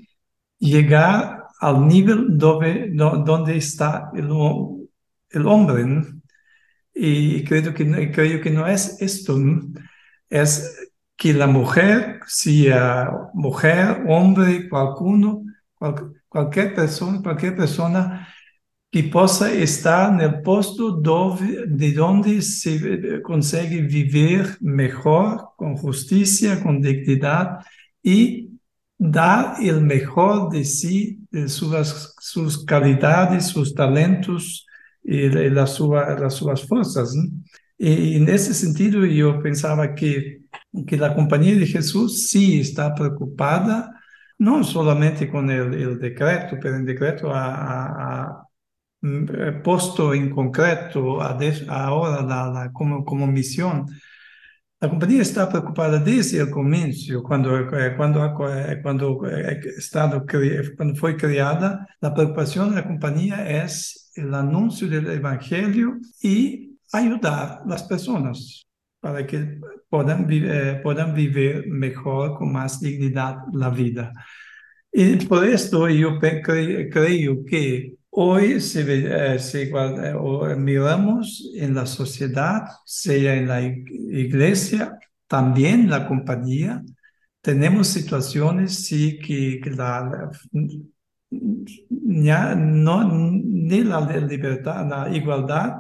llegar 0.60 1.48
al 1.60 1.88
nivel 1.88 2.38
donde, 2.38 2.92
donde 2.92 3.58
está 3.58 4.12
el, 4.16 4.30
el 5.30 5.48
hombre. 5.48 5.86
Y 6.93 7.43
creo 7.43 7.73
que, 7.73 8.12
creo 8.12 8.41
que 8.41 8.49
no 8.49 8.67
es 8.67 9.01
esto, 9.01 9.38
es 10.30 10.91
que 11.15 11.34
la 11.34 11.47
mujer, 11.47 12.19
sea 12.27 13.12
mujer, 13.34 14.04
hombre, 14.08 14.67
cualcuno, 14.67 15.43
cualquier 16.27 16.73
persona, 16.73 17.21
cualquier 17.21 17.56
persona 17.56 18.27
que 18.91 19.04
pueda 19.04 19.51
estar 19.54 20.13
en 20.13 20.19
el 20.19 20.41
puesto 20.41 20.99
de 20.99 21.93
donde 21.93 22.41
se 22.41 23.21
consigue 23.21 23.82
vivir 23.84 24.58
mejor, 24.60 25.51
con 25.56 25.77
justicia, 25.77 26.62
con 26.62 26.82
dignidad 26.82 27.60
y 28.04 28.49
dar 28.97 29.56
el 29.62 29.82
mejor 29.82 30.49
de 30.49 30.65
sí, 30.65 31.19
de 31.32 31.47
sus, 31.47 32.13
sus 32.19 32.65
calidades, 32.65 33.47
sus 33.47 33.73
talentos, 33.73 34.67
y 35.04 35.30
las, 35.30 35.80
las 35.80 36.34
sus 36.34 36.68
fuerzas. 36.68 37.16
Y 37.78 38.18
en 38.18 38.30
ese 38.30 38.54
sentido 38.54 39.06
yo 39.06 39.42
pensaba 39.42 39.96
que, 39.96 40.42
que 40.86 40.98
la 40.98 41.16
Compañía 41.16 41.56
de 41.56 41.66
Jesús 41.66 42.30
sí 42.30 42.60
está 42.62 42.94
preocupada, 42.94 44.00
no 44.38 44.64
solamente 44.64 45.30
con 45.30 45.50
el, 45.50 45.74
el 45.74 46.00
decreto, 46.00 46.58
pero 46.62 46.76
el 46.78 46.86
decreto 46.86 47.32
ha, 47.34 48.48
puesto 49.64 50.14
en 50.14 50.30
concreto 50.30 51.22
a 51.22 51.38
ahora 51.70 52.22
la, 52.22 52.70
como, 52.72 53.04
como 53.04 53.26
misión 53.26 53.88
La 54.82 54.89
compañía 54.89 55.22
está 55.22 55.48
preocupada 55.48 56.00
desde 56.00 56.39
el 56.39 56.50
comienzo, 56.50 57.22
cuando, 57.22 57.56
eh, 57.56 57.94
cuando, 57.96 58.26
eh, 58.50 58.80
cuando, 58.82 59.28
eh, 59.30 59.60
estado, 59.78 60.26
cuando 60.76 60.96
fue 60.96 61.15
creada, 61.15 61.88
la 62.00 62.12
preocupación 62.12 62.72
de 62.72 62.78
la 62.78 62.88
compañía 62.88 63.63
es 63.63 64.12
el 64.15 64.34
anuncio 64.34 64.88
del 64.88 65.08
Evangelio 65.12 66.00
y 66.24 66.80
ayudar 66.91 67.62
a 67.63 67.63
las 67.67 67.84
personas 67.84 68.65
para 69.00 69.24
que 69.28 69.60
puedan, 69.88 70.28
puedan 70.82 71.13
vivir 71.13 71.67
mejor, 71.67 72.34
con 72.39 72.52
más 72.52 72.80
dignidad 72.80 73.36
la 73.54 73.70
vida. 73.70 74.12
Y 74.91 75.15
por 75.28 75.46
esto 75.46 75.88
yo 75.89 76.20
creo 76.20 77.46
que 77.46 77.94
Hoy 78.13 78.60
se, 78.60 78.82
eh, 78.82 79.38
eh, 79.38 80.56
miramos 80.58 81.50
en 81.56 81.74
la 81.74 81.86
sociedad, 81.86 82.63
sea 82.86 83.36
en 83.36 83.47
la 83.47 83.62
iglesia, 83.62 85.00
también 85.28 85.89
la 85.89 86.06
compañía, 86.08 86.84
tenemos 87.39 87.88
situaciones 87.88 88.86
sí, 88.86 89.17
que, 89.17 89.62
la, 89.71 90.30
no, 92.56 93.10
ni 93.13 93.82
la 93.82 94.02
libertad, 94.02 94.89
la 94.89 95.15
igualdad, 95.15 95.78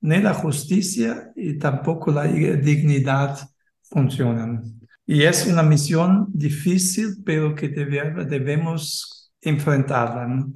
ni 0.00 0.18
la 0.20 0.32
justicia 0.32 1.30
y 1.36 1.58
tampoco 1.58 2.10
la 2.10 2.24
dignidad 2.24 3.38
funcionan. 3.82 4.80
Y 5.04 5.24
es 5.24 5.46
una 5.46 5.62
misión 5.62 6.26
difícil, 6.32 7.22
pero 7.24 7.54
que 7.54 7.68
debemos 7.68 9.30
enfrentarla. 9.42 10.46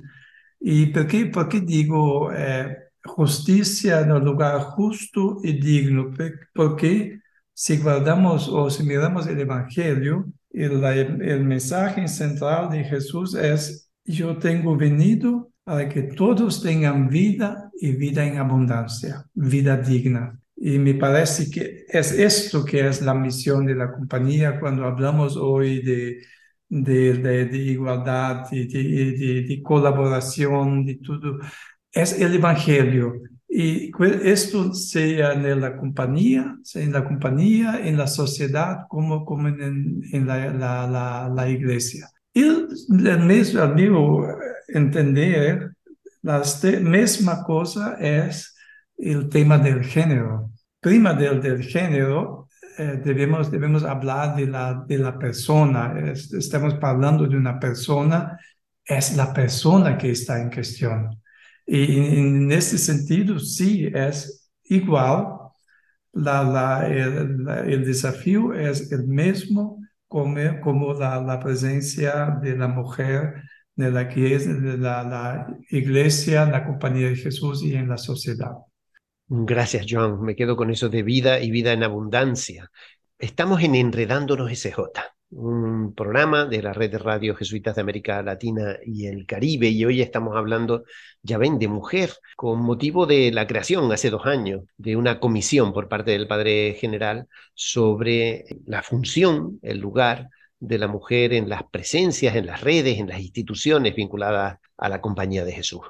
¿Y 0.60 0.86
por 0.86 1.06
qué, 1.06 1.26
por 1.26 1.48
qué 1.48 1.60
digo 1.60 2.30
eh, 2.32 2.76
justicia 3.04 4.00
en 4.00 4.12
un 4.12 4.24
lugar 4.24 4.60
justo 4.60 5.38
y 5.42 5.54
digno? 5.54 6.12
Porque 6.54 7.20
si 7.54 7.78
guardamos 7.78 8.48
o 8.48 8.68
si 8.70 8.82
miramos 8.84 9.26
el 9.26 9.40
Evangelio, 9.40 10.26
el, 10.50 10.84
el 10.84 11.44
mensaje 11.44 12.06
central 12.08 12.70
de 12.70 12.84
Jesús 12.84 13.34
es, 13.34 13.90
yo 14.04 14.36
tengo 14.38 14.76
venido 14.76 15.50
para 15.64 15.88
que 15.88 16.02
todos 16.02 16.62
tengan 16.62 17.08
vida 17.08 17.70
y 17.80 17.92
vida 17.92 18.26
en 18.26 18.38
abundancia, 18.38 19.24
vida 19.34 19.76
digna. 19.76 20.38
Y 20.56 20.78
me 20.78 20.94
parece 20.94 21.50
que 21.50 21.84
es 21.88 22.12
esto 22.12 22.64
que 22.64 22.86
es 22.86 23.00
la 23.00 23.14
misión 23.14 23.64
de 23.64 23.74
la 23.74 23.90
compañía 23.92 24.60
cuando 24.60 24.84
hablamos 24.84 25.36
hoy 25.36 25.80
de 25.82 26.18
de, 26.70 27.46
de, 27.46 27.58
igualdad, 27.58 28.48
de, 28.50 28.64
de, 28.66 29.62
colaboración, 29.62 30.86
de 30.86 30.96
todo. 30.96 31.38
Es 31.92 32.18
el 32.18 32.34
Evangelio. 32.34 33.14
Y 33.48 33.90
esto 34.22 34.72
sea 34.72 35.32
en 35.32 35.60
la 35.60 35.76
compañía, 35.76 36.56
sea 36.62 36.82
en 36.82 36.92
la 36.92 37.04
compañía, 37.04 37.80
en 37.84 37.98
la 37.98 38.06
sociedad, 38.06 38.86
como, 38.88 39.24
como 39.24 39.48
en, 39.48 40.00
en 40.12 40.26
la, 40.26 40.52
la, 40.52 41.28
la, 41.34 41.48
iglesia. 41.48 42.08
Y 42.32 42.42
el 42.42 43.20
mismo, 43.26 43.60
al 43.60 43.74
mismo 43.74 44.28
entender, 44.68 45.72
la 46.22 46.42
misma 46.80 47.42
cosa 47.42 47.96
es 47.98 48.54
el 48.96 49.28
tema 49.28 49.58
del 49.58 49.82
género. 49.82 50.52
Prima 50.80 51.12
del, 51.14 51.42
del 51.42 51.62
género 51.64 52.39
eh, 52.78 53.00
debemos, 53.04 53.50
debemos 53.50 53.84
hablar 53.84 54.36
de 54.36 54.46
la, 54.46 54.84
de 54.86 54.98
la 54.98 55.18
persona. 55.18 55.94
estamos 56.12 56.74
hablando 56.80 57.26
de 57.26 57.36
una 57.36 57.58
persona, 57.58 58.38
es 58.84 59.16
la 59.16 59.32
persona 59.32 59.96
que 59.98 60.10
está 60.10 60.40
en 60.40 60.50
cuestión. 60.50 61.20
Y 61.66 61.98
en, 62.18 62.50
ese 62.52 62.78
sentido, 62.78 63.38
sí, 63.38 63.90
es 63.94 64.50
igual. 64.64 65.38
La, 66.12 66.42
la, 66.42 66.88
el, 66.88 67.84
desafío 67.84 68.52
es 68.52 68.90
el 68.90 69.06
mismo 69.06 69.78
como, 70.08 70.60
como 70.60 70.94
la, 70.94 71.38
presencia 71.40 72.38
de 72.42 72.56
la 72.56 72.66
mujer 72.66 73.44
de 73.76 73.90
la, 73.92 74.04
de 74.04 74.78
la 74.78 75.56
iglesia, 75.70 76.46
la 76.46 76.66
compañía 76.66 77.08
de 77.08 77.16
Jesús 77.16 77.62
y 77.62 77.74
en 77.74 77.88
la 77.88 77.96
sociedad. 77.96 78.52
Gracias, 79.32 79.86
John. 79.88 80.22
Me 80.24 80.34
quedo 80.34 80.56
con 80.56 80.70
eso 80.70 80.88
de 80.88 81.04
vida 81.04 81.40
y 81.40 81.52
vida 81.52 81.72
en 81.72 81.84
abundancia. 81.84 82.68
Estamos 83.16 83.62
en 83.62 83.76
Enredándonos 83.76 84.50
SJ, 84.50 84.76
un 85.30 85.94
programa 85.94 86.46
de 86.46 86.60
la 86.60 86.72
red 86.72 86.90
de 86.90 86.98
radio 86.98 87.36
jesuitas 87.36 87.76
de 87.76 87.80
América 87.82 88.20
Latina 88.24 88.78
y 88.84 89.06
el 89.06 89.26
Caribe, 89.26 89.68
y 89.68 89.84
hoy 89.84 90.02
estamos 90.02 90.36
hablando, 90.36 90.82
ya 91.22 91.38
ven, 91.38 91.60
de 91.60 91.68
mujer, 91.68 92.10
con 92.34 92.60
motivo 92.60 93.06
de 93.06 93.30
la 93.30 93.46
creación 93.46 93.92
hace 93.92 94.10
dos 94.10 94.26
años 94.26 94.64
de 94.76 94.96
una 94.96 95.20
comisión 95.20 95.72
por 95.72 95.88
parte 95.88 96.10
del 96.10 96.26
Padre 96.26 96.74
General 96.74 97.28
sobre 97.54 98.46
la 98.66 98.82
función, 98.82 99.60
el 99.62 99.78
lugar 99.78 100.28
de 100.58 100.78
la 100.78 100.88
mujer 100.88 101.34
en 101.34 101.48
las 101.48 101.62
presencias, 101.70 102.34
en 102.34 102.46
las 102.46 102.62
redes, 102.62 102.98
en 102.98 103.06
las 103.08 103.20
instituciones 103.20 103.94
vinculadas 103.94 104.58
a 104.76 104.88
la 104.88 105.00
compañía 105.00 105.44
de 105.44 105.52
Jesús. 105.52 105.82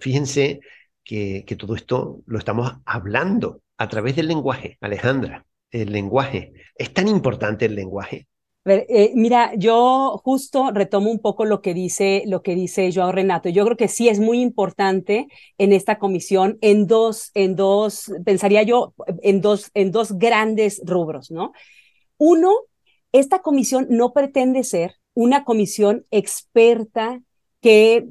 Fíjense 0.00 0.60
que, 1.08 1.56
todo 1.58 1.74
esto 1.74 2.20
lo 2.26 2.38
estamos 2.38 2.70
hablando 2.84 3.62
a 3.78 3.88
través 3.88 4.14
del 4.14 4.28
lenguaje, 4.28 4.76
Alejandra. 4.82 5.46
El 5.70 5.92
lenguaje. 5.92 6.52
¿Es 6.74 6.92
tan 6.92 7.08
importante 7.08 7.64
el 7.64 7.74
lenguaje? 7.74 8.26
Eh, 8.66 9.12
mira, 9.14 9.52
yo 9.56 10.20
justo 10.22 10.70
retomo 10.70 11.10
un 11.10 11.20
poco 11.20 11.46
lo 11.46 11.62
que 11.62 11.72
dice 11.72 12.24
lo 12.26 12.42
que 12.42 12.54
dice 12.54 12.90
Joao 12.92 13.12
Renato. 13.12 13.48
Yo 13.48 13.64
creo 13.64 13.76
que 13.78 13.88
sí 13.88 14.10
es 14.10 14.20
muy 14.20 14.42
importante 14.42 15.28
en 15.56 15.72
esta 15.72 15.98
comisión 15.98 16.58
en 16.60 16.86
dos 16.86 17.30
en 17.34 17.56
dos 17.56 18.12
pensaría 18.26 18.62
yo 18.62 18.92
en 19.22 19.40
dos 19.40 19.70
en 19.72 19.90
dos 19.90 20.12
grandes 20.18 20.82
rubros, 20.84 21.30
¿no? 21.30 21.52
Uno, 22.18 22.52
esta 23.12 23.40
comisión 23.40 23.86
no 23.88 24.12
pretende 24.12 24.64
ser 24.64 24.96
una 25.14 25.44
comisión 25.44 26.04
experta 26.10 27.22
que 27.62 28.06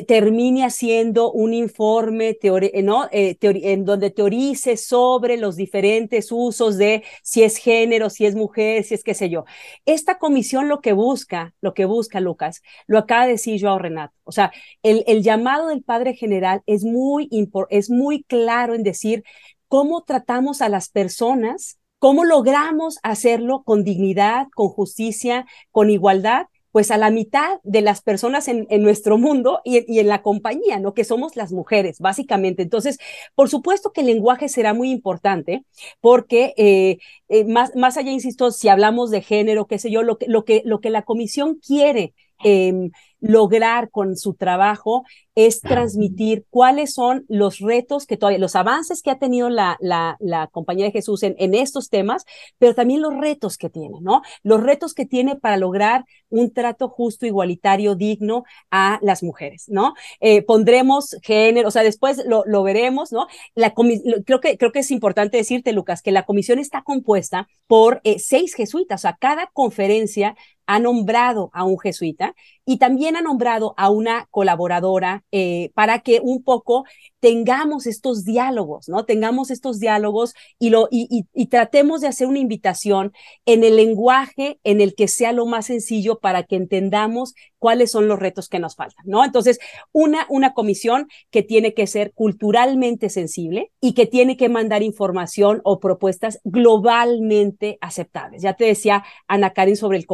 termine 0.00 0.64
haciendo 0.64 1.30
un 1.30 1.52
informe 1.52 2.38
¿no? 2.82 3.08
Eh, 3.12 3.36
en 3.42 3.84
donde 3.84 4.10
teorice 4.10 4.78
sobre 4.78 5.36
los 5.36 5.56
diferentes 5.56 6.32
usos 6.32 6.78
de 6.78 7.04
si 7.22 7.42
es 7.42 7.58
género, 7.58 8.08
si 8.08 8.24
es 8.24 8.34
mujer, 8.34 8.84
si 8.84 8.94
es 8.94 9.04
qué 9.04 9.12
sé 9.12 9.28
yo. 9.28 9.44
Esta 9.84 10.18
comisión 10.18 10.68
lo 10.68 10.80
que 10.80 10.94
busca, 10.94 11.54
lo 11.60 11.74
que 11.74 11.84
busca 11.84 12.20
Lucas, 12.20 12.62
lo 12.86 12.98
acaba 12.98 13.26
de 13.26 13.32
decir 13.32 13.60
Joao 13.60 13.78
Renato. 13.78 14.14
O 14.24 14.32
sea, 14.32 14.52
el, 14.82 15.04
el 15.06 15.22
llamado 15.22 15.68
del 15.68 15.82
Padre 15.82 16.14
General 16.14 16.62
es 16.64 16.84
muy, 16.84 17.28
es 17.68 17.90
muy 17.90 18.22
claro 18.22 18.74
en 18.74 18.84
decir 18.84 19.24
cómo 19.68 20.02
tratamos 20.04 20.62
a 20.62 20.68
las 20.68 20.88
personas, 20.88 21.78
cómo 21.98 22.24
logramos 22.24 22.98
hacerlo 23.02 23.62
con 23.64 23.84
dignidad, 23.84 24.46
con 24.54 24.68
justicia, 24.68 25.46
con 25.70 25.90
igualdad 25.90 26.46
pues 26.72 26.90
a 26.90 26.98
la 26.98 27.10
mitad 27.10 27.60
de 27.62 27.82
las 27.82 28.02
personas 28.02 28.48
en, 28.48 28.66
nuestro 28.82 29.18
mundo 29.18 29.60
y, 29.64 29.98
en 29.98 30.08
la 30.08 30.22
compañía, 30.22 30.80
¿no? 30.80 30.94
Que 30.94 31.04
somos 31.04 31.36
las 31.36 31.52
mujeres, 31.52 32.00
básicamente. 32.00 32.62
Entonces, 32.62 32.98
por 33.34 33.48
supuesto 33.48 33.92
que 33.92 34.00
el 34.00 34.08
lenguaje 34.08 34.48
será 34.48 34.74
muy 34.74 34.90
importante 34.90 35.64
porque 36.00 36.54
eh, 36.56 36.98
eh, 37.28 37.44
más, 37.44 37.96
allá, 37.96 38.10
insisto, 38.10 38.50
si 38.50 38.68
hablamos 38.68 39.10
de 39.10 39.22
género, 39.22 39.66
qué 39.66 39.78
sé 39.78 39.90
yo, 39.90 40.02
lo 40.02 40.16
que 40.16 40.90
la 40.90 41.02
comisión 41.02 41.60
quiere 41.64 42.14
Em, 42.42 42.90
lograr 43.22 43.90
con 43.90 44.16
su 44.16 44.34
trabajo 44.34 45.04
es 45.34 45.60
transmitir 45.60 46.44
cuáles 46.50 46.92
son 46.92 47.24
los 47.28 47.60
retos 47.60 48.04
que 48.04 48.18
todavía, 48.18 48.38
los 48.38 48.56
avances 48.56 49.00
que 49.00 49.10
ha 49.10 49.18
tenido 49.18 49.48
la, 49.48 49.78
la, 49.80 50.16
la 50.20 50.48
Compañía 50.48 50.84
de 50.84 50.92
Jesús 50.92 51.22
en, 51.22 51.34
en, 51.38 51.54
estos 51.54 51.88
temas, 51.88 52.26
pero 52.58 52.74
también 52.74 53.00
los 53.00 53.16
retos 53.16 53.56
que 53.56 53.70
tiene, 53.70 54.00
¿no? 54.02 54.20
Los 54.42 54.62
retos 54.62 54.92
que 54.92 55.06
tiene 55.06 55.36
para 55.36 55.56
lograr 55.56 56.04
un 56.28 56.52
trato 56.52 56.88
justo, 56.88 57.24
igualitario, 57.24 57.94
digno 57.94 58.44
a 58.70 58.98
las 59.02 59.22
mujeres, 59.22 59.64
¿no? 59.68 59.94
Eh, 60.20 60.42
pondremos 60.42 61.16
género, 61.22 61.68
o 61.68 61.70
sea, 61.70 61.82
después 61.82 62.22
lo, 62.26 62.42
lo 62.44 62.62
veremos, 62.62 63.12
¿no? 63.12 63.26
La 63.54 63.72
creo, 63.72 64.40
que, 64.40 64.58
creo 64.58 64.72
que 64.72 64.80
es 64.80 64.90
importante 64.90 65.36
decirte, 65.38 65.72
Lucas, 65.72 66.02
que 66.02 66.12
la 66.12 66.24
comisión 66.24 66.58
está 66.58 66.82
compuesta 66.82 67.48
por 67.66 68.00
eh, 68.04 68.18
seis 68.18 68.54
jesuitas, 68.54 69.00
o 69.00 69.02
sea, 69.02 69.16
cada 69.18 69.46
conferencia 69.52 70.36
ha 70.66 70.78
nombrado 70.78 71.50
a 71.52 71.64
un 71.64 71.78
jesuita 71.78 72.34
y 72.64 72.78
también 72.78 73.11
ha 73.16 73.22
nombrado 73.22 73.74
a 73.76 73.90
una 73.90 74.26
colaboradora 74.30 75.24
eh, 75.32 75.70
para 75.74 76.00
que 76.00 76.20
un 76.22 76.42
poco 76.44 76.84
tengamos 77.22 77.86
estos 77.86 78.24
diálogos, 78.24 78.88
¿no? 78.88 79.04
Tengamos 79.04 79.52
estos 79.52 79.78
diálogos 79.78 80.34
y, 80.58 80.70
lo, 80.70 80.88
y, 80.90 81.24
y, 81.32 81.46
tratemos 81.46 82.00
de 82.00 82.08
hacer 82.08 82.26
una 82.26 82.40
invitación 82.40 83.12
en 83.46 83.62
el 83.62 83.76
lenguaje 83.76 84.58
en 84.64 84.80
el 84.80 84.96
que 84.96 85.06
sea 85.06 85.30
lo 85.30 85.46
más 85.46 85.66
sencillo 85.66 86.18
para 86.18 86.42
que 86.42 86.56
entendamos 86.56 87.34
cuáles 87.60 87.92
son 87.92 88.08
los 88.08 88.18
retos 88.18 88.48
que 88.48 88.58
nos 88.58 88.74
faltan, 88.74 89.04
¿no? 89.06 89.24
Entonces, 89.24 89.60
una, 89.92 90.26
una 90.30 90.52
comisión 90.52 91.06
que 91.30 91.44
tiene 91.44 91.74
que 91.74 91.86
ser 91.86 92.12
culturalmente 92.12 93.08
sensible 93.08 93.70
y 93.80 93.92
que 93.94 94.06
tiene 94.06 94.36
que 94.36 94.48
mandar 94.48 94.82
información 94.82 95.60
o 95.62 95.78
propuestas 95.78 96.40
globalmente 96.42 97.78
aceptables. 97.80 98.42
Ya 98.42 98.54
te 98.54 98.64
decía 98.64 99.04
Ana 99.28 99.52
Karen 99.52 99.76
sobre 99.76 99.98
el, 99.98 100.06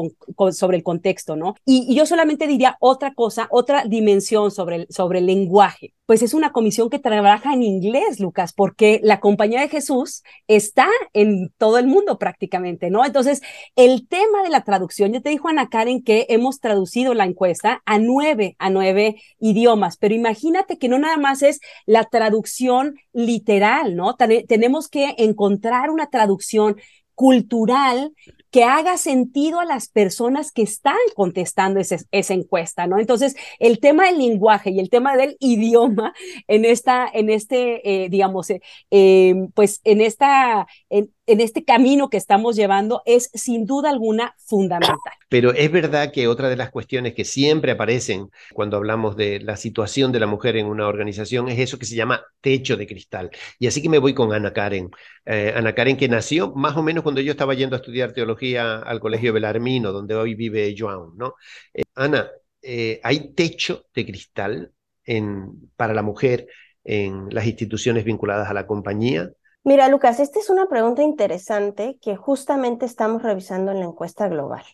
sobre 0.52 0.76
el 0.76 0.82
contexto, 0.82 1.36
¿no? 1.36 1.54
Y, 1.64 1.86
y 1.88 1.96
yo 1.96 2.04
solamente 2.04 2.46
diría 2.46 2.76
otra 2.80 3.14
cosa, 3.14 3.48
otra 3.50 3.84
dimensión 3.86 4.50
sobre 4.50 4.76
el, 4.76 4.86
sobre 4.90 5.20
el 5.20 5.26
lenguaje. 5.26 5.94
Pues 6.08 6.22
es 6.22 6.32
una 6.32 6.52
comisión 6.52 6.88
que 6.88 6.98
trabaja 6.98 7.52
en 7.52 7.62
inglés, 7.62 8.18
Lucas, 8.18 8.54
porque 8.54 8.98
la 9.02 9.20
compañía 9.20 9.60
de 9.60 9.68
Jesús 9.68 10.22
está 10.46 10.88
en 11.12 11.52
todo 11.58 11.76
el 11.76 11.86
mundo 11.86 12.18
prácticamente, 12.18 12.88
¿no? 12.88 13.04
Entonces, 13.04 13.42
el 13.76 14.08
tema 14.08 14.42
de 14.42 14.48
la 14.48 14.64
traducción, 14.64 15.12
ya 15.12 15.20
te 15.20 15.28
dijo 15.28 15.48
Ana 15.48 15.68
Karen 15.68 16.02
que 16.02 16.24
hemos 16.30 16.60
traducido 16.60 17.12
la 17.12 17.26
encuesta 17.26 17.82
a 17.84 17.98
nueve, 17.98 18.56
a 18.58 18.70
nueve 18.70 19.20
idiomas, 19.38 19.98
pero 19.98 20.14
imagínate 20.14 20.78
que 20.78 20.88
no 20.88 20.98
nada 20.98 21.18
más 21.18 21.42
es 21.42 21.60
la 21.84 22.04
traducción 22.04 22.94
literal, 23.12 23.94
¿no? 23.94 24.16
Tenemos 24.16 24.88
que 24.88 25.14
encontrar 25.18 25.90
una 25.90 26.06
traducción 26.08 26.76
cultural 27.14 28.14
que 28.50 28.64
haga 28.64 28.96
sentido 28.96 29.60
a 29.60 29.64
las 29.64 29.88
personas 29.88 30.52
que 30.52 30.62
están 30.62 30.96
contestando 31.14 31.80
esa 31.80 32.34
encuesta, 32.34 32.86
¿no? 32.86 32.98
Entonces, 32.98 33.36
el 33.58 33.80
tema 33.80 34.06
del 34.06 34.18
lenguaje 34.18 34.70
y 34.70 34.80
el 34.80 34.90
tema 34.90 35.16
del 35.16 35.36
idioma 35.40 36.14
en 36.46 36.64
esta, 36.64 37.08
en 37.12 37.30
este, 37.30 38.04
eh, 38.04 38.08
digamos, 38.08 38.50
eh, 38.50 38.60
eh, 38.90 39.34
pues 39.54 39.80
en 39.84 40.00
esta, 40.00 40.66
en, 40.88 41.10
en 41.28 41.42
este 41.42 41.62
camino 41.62 42.08
que 42.08 42.16
estamos 42.16 42.56
llevando 42.56 43.02
es 43.04 43.30
sin 43.34 43.66
duda 43.66 43.90
alguna 43.90 44.34
fundamental. 44.38 44.96
Pero 45.28 45.52
es 45.52 45.70
verdad 45.70 46.10
que 46.10 46.26
otra 46.26 46.48
de 46.48 46.56
las 46.56 46.70
cuestiones 46.70 47.14
que 47.14 47.26
siempre 47.26 47.72
aparecen 47.72 48.30
cuando 48.54 48.78
hablamos 48.78 49.14
de 49.14 49.40
la 49.40 49.56
situación 49.56 50.10
de 50.10 50.20
la 50.20 50.26
mujer 50.26 50.56
en 50.56 50.66
una 50.66 50.88
organización 50.88 51.48
es 51.48 51.58
eso 51.58 51.78
que 51.78 51.84
se 51.84 51.96
llama 51.96 52.22
techo 52.40 52.78
de 52.78 52.86
cristal. 52.86 53.30
Y 53.58 53.66
así 53.66 53.82
que 53.82 53.90
me 53.90 53.98
voy 53.98 54.14
con 54.14 54.32
Ana 54.32 54.54
Karen. 54.54 54.90
Eh, 55.26 55.52
Ana 55.54 55.74
Karen 55.74 55.98
que 55.98 56.08
nació 56.08 56.54
más 56.54 56.78
o 56.78 56.82
menos 56.82 57.02
cuando 57.02 57.20
yo 57.20 57.32
estaba 57.32 57.52
yendo 57.52 57.76
a 57.76 57.80
estudiar 57.80 58.12
teología 58.12 58.37
al 58.56 59.00
Colegio 59.00 59.32
Belarmino, 59.32 59.92
donde 59.92 60.14
hoy 60.14 60.34
vive 60.34 60.74
Joan. 60.76 61.16
¿no? 61.16 61.34
Eh, 61.72 61.82
Ana, 61.94 62.28
eh, 62.62 63.00
¿hay 63.02 63.34
techo 63.34 63.84
de 63.94 64.06
cristal 64.06 64.72
en, 65.04 65.70
para 65.76 65.94
la 65.94 66.02
mujer 66.02 66.48
en 66.84 67.28
las 67.30 67.46
instituciones 67.46 68.04
vinculadas 68.04 68.48
a 68.48 68.54
la 68.54 68.66
compañía? 68.66 69.30
Mira, 69.64 69.88
Lucas, 69.88 70.20
esta 70.20 70.38
es 70.38 70.50
una 70.50 70.68
pregunta 70.68 71.02
interesante 71.02 71.98
que 72.00 72.16
justamente 72.16 72.86
estamos 72.86 73.22
revisando 73.22 73.72
en 73.72 73.80
la 73.80 73.86
encuesta 73.86 74.28
global 74.28 74.64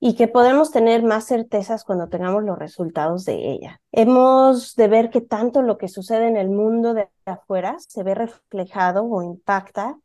y 0.00 0.16
que 0.16 0.28
podremos 0.28 0.72
tener 0.72 1.02
más 1.02 1.26
certezas 1.26 1.84
cuando 1.84 2.08
tengamos 2.08 2.42
los 2.42 2.58
resultados 2.58 3.26
de 3.26 3.52
ella. 3.52 3.80
Hemos 3.92 4.74
de 4.74 4.88
ver 4.88 5.10
que 5.10 5.20
tanto 5.20 5.60
lo 5.60 5.76
que 5.76 5.88
sucede 5.88 6.26
en 6.26 6.38
el 6.38 6.48
mundo 6.48 6.94
de 6.94 7.08
afuera 7.26 7.76
se 7.78 8.02
ve 8.02 8.14
reflejado 8.14 9.04
o 9.04 9.22
impacta, 9.22 9.98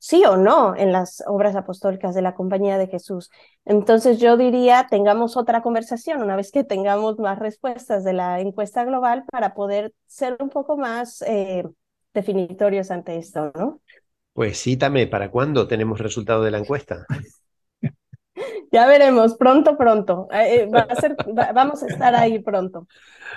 sí 0.00 0.24
o 0.24 0.36
no, 0.36 0.76
en 0.76 0.92
las 0.92 1.22
obras 1.26 1.56
apostólicas 1.56 2.14
de 2.14 2.22
la 2.22 2.34
Compañía 2.34 2.78
de 2.78 2.88
Jesús. 2.88 3.30
Entonces 3.64 4.18
yo 4.18 4.36
diría, 4.36 4.86
tengamos 4.90 5.36
otra 5.36 5.62
conversación 5.62 6.22
una 6.22 6.36
vez 6.36 6.52
que 6.52 6.64
tengamos 6.64 7.18
más 7.18 7.38
respuestas 7.38 8.04
de 8.04 8.12
la 8.12 8.40
encuesta 8.40 8.84
global 8.84 9.24
para 9.30 9.54
poder 9.54 9.92
ser 10.06 10.36
un 10.40 10.50
poco 10.50 10.76
más... 10.76 11.22
Eh, 11.22 11.64
definitorios 12.18 12.90
ante 12.90 13.16
esto, 13.16 13.52
¿no? 13.54 13.80
Pues 14.32 14.60
cítame, 14.62 15.06
¿para 15.06 15.30
cuándo 15.30 15.66
tenemos 15.66 16.00
resultado 16.00 16.42
de 16.42 16.50
la 16.50 16.58
encuesta? 16.58 17.06
Ya 18.70 18.86
veremos, 18.86 19.36
pronto, 19.36 19.76
pronto. 19.76 20.28
Eh, 20.32 20.62
eh, 20.62 20.68
vamos 21.54 21.82
a 21.82 21.86
estar 21.86 22.14
ahí 22.14 22.38
pronto. 22.40 22.86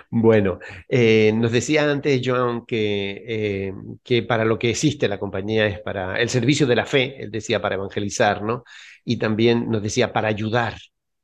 Bueno, 0.10 0.60
eh, 0.88 1.32
nos 1.36 1.52
decía 1.52 1.90
antes 1.90 2.22
Joan 2.24 2.66
que, 2.66 3.74
que 4.04 4.24
para 4.24 4.46
lo 4.46 4.58
que 4.58 4.70
existe 4.70 5.08
la 5.08 5.20
compañía 5.20 5.68
es 5.68 5.80
para 5.80 6.20
el 6.22 6.30
servicio 6.30 6.66
de 6.68 6.76
la 6.76 6.86
fe, 6.86 7.24
él 7.24 7.32
decía 7.32 7.62
para 7.62 7.76
evangelizar, 7.76 8.42
¿no? 8.42 8.64
Y 9.04 9.18
también 9.18 9.70
nos 9.70 9.82
decía 9.82 10.14
para 10.14 10.28
ayudar, 10.30 10.76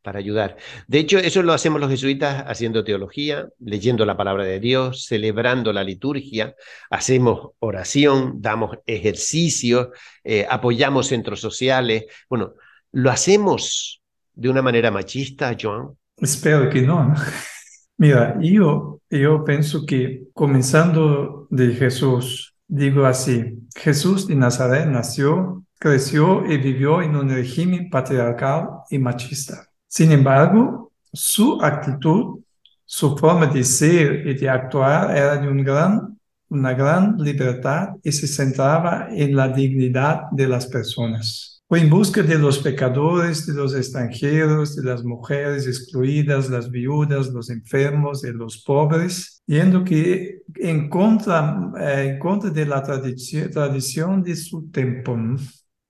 para 0.07 0.19
ayudar. 0.19 0.55
De 0.87 0.99
hecho, 0.99 1.17
eso 1.19 1.43
lo 1.43 1.51
hacemos 1.51 1.81
los 1.81 1.89
jesuitas 1.89 2.45
haciendo 2.47 2.85
teología, 2.85 3.49
leyendo 3.59 4.05
la 4.05 4.15
palabra 4.15 4.45
de 4.45 4.61
Dios, 4.61 5.03
celebrando 5.03 5.73
la 5.73 5.83
liturgia, 5.83 6.55
hacemos 6.89 7.49
oración, 7.59 8.41
damos 8.41 8.77
ejercicio, 8.85 9.91
eh, 10.23 10.47
apoyamos 10.49 11.07
centros 11.07 11.41
sociales. 11.41 12.05
Bueno, 12.29 12.53
¿lo 12.97 13.11
hacemos 13.11 14.01
de 14.33 14.49
una 14.49 14.63
manera 14.63 14.89
machista, 14.89 15.55
Joan? 15.59 15.89
Espero 16.17 16.67
que 16.67 16.81
no. 16.81 17.13
Mira, 17.97 18.39
yo, 18.41 19.01
yo 19.07 19.43
pienso 19.43 19.85
que 19.85 20.23
comenzando 20.33 21.45
de 21.51 21.75
Jesús, 21.75 22.55
digo 22.67 23.05
así, 23.05 23.59
Jesús 23.75 24.27
de 24.27 24.35
Nazaret 24.35 24.87
nació, 24.87 25.63
creció 25.77 26.43
y 26.51 26.57
vivió 26.57 27.03
en 27.03 27.15
un 27.15 27.29
régimen 27.29 27.87
patriarcal 27.91 28.67
y 28.89 28.97
machista. 28.97 29.69
Sin 29.87 30.11
embargo, 30.11 30.91
su 31.13 31.61
actitud, 31.61 32.39
su 32.83 33.15
forma 33.15 33.45
de 33.45 33.63
ser 33.63 34.25
y 34.25 34.33
de 34.33 34.49
actuar 34.49 35.15
era 35.15 35.37
de 35.37 35.47
un 35.47 35.63
gran, 35.63 36.17
una 36.49 36.73
gran 36.73 37.15
libertad 37.19 37.89
y 38.03 38.11
se 38.11 38.27
centraba 38.27 39.09
en 39.11 39.35
la 39.35 39.49
dignidad 39.49 40.21
de 40.31 40.47
las 40.47 40.65
personas. 40.65 41.56
Fue 41.67 41.81
en 41.81 41.89
busca 41.89 42.23
de 42.23 42.37
los 42.37 42.59
pecadores, 42.59 43.45
de 43.45 43.53
los 43.53 43.75
extranjeros, 43.75 44.77
de 44.77 44.83
las 44.83 45.03
mujeres 45.03 45.67
excluidas, 45.67 46.49
las 46.49 46.71
viudas, 46.71 47.27
los 47.27 47.49
enfermos, 47.49 48.21
de 48.21 48.31
los 48.31 48.63
pobres, 48.63 49.43
yendo 49.45 49.83
que 49.83 50.43
en 50.55 50.87
contra, 50.89 51.71
eh, 51.77 52.11
en 52.13 52.19
contra 52.19 52.51
de 52.51 52.65
la 52.65 52.81
tradición, 52.81 53.51
tradición 53.51 54.23
de 54.23 54.37
su 54.37 54.71
tiempo. 54.71 55.17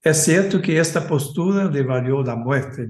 Es 0.02 0.24
cierto 0.24 0.60
que 0.60 0.80
esta 0.80 1.08
postura 1.08 1.66
le 1.66 1.84
valió 1.84 2.24
la 2.24 2.36
muerte, 2.36 2.88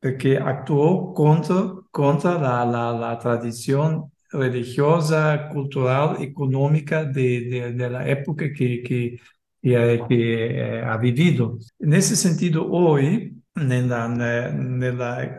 porque 0.00 0.38
actuó 0.38 1.12
contra, 1.12 1.74
contra 1.90 2.38
la, 2.38 2.64
la, 2.64 2.92
la 2.92 3.18
tradición 3.18 4.10
religiosa, 4.30 5.50
cultural, 5.52 6.16
económica 6.22 7.04
de, 7.04 7.74
de, 7.74 7.90
la 7.90 8.08
época 8.08 8.50
que, 8.52 8.82
que, 8.82 9.20
que, 9.62 10.78
eh, 10.78 10.82
ha 10.84 10.96
vivido. 10.96 11.58
En 11.78 11.94
ese 11.94 12.16
sentido, 12.16 12.66
hoy, 12.70 13.40
en 13.54 13.88
la, 13.88 14.06
en 14.48 14.98
la 14.98 15.38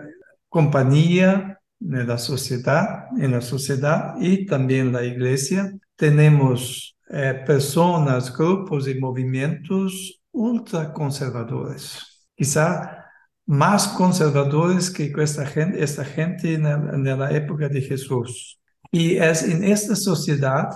compañía, 0.50 1.60
en 1.82 2.08
la 2.08 2.18
sociedad, 2.18 3.08
en 3.20 3.32
la 3.32 3.42
sociedad 3.42 4.16
y 4.20 4.46
también 4.46 4.94
la 4.94 5.04
iglesia, 5.04 5.74
tenemos 5.96 6.96
eh, 7.10 7.44
personas, 7.46 8.36
grupos 8.36 8.88
y 8.88 9.00
movimientos 9.00 10.22
ultraconservadores. 10.32 12.28
Quizá 12.36 13.04
más 13.46 13.90
conservadores 13.90 14.90
que 14.90 15.14
esta 15.18 15.46
gente, 15.46 15.84
esta 15.84 16.06
gente 16.06 16.54
en 16.54 16.64
la, 16.64 17.32
época 17.32 17.68
de 17.68 17.82
Jesús. 17.82 18.60
Y 18.92 19.18
es 19.18 19.44
en 19.44 19.64
esta 19.64 19.96
sociedad 19.96 20.70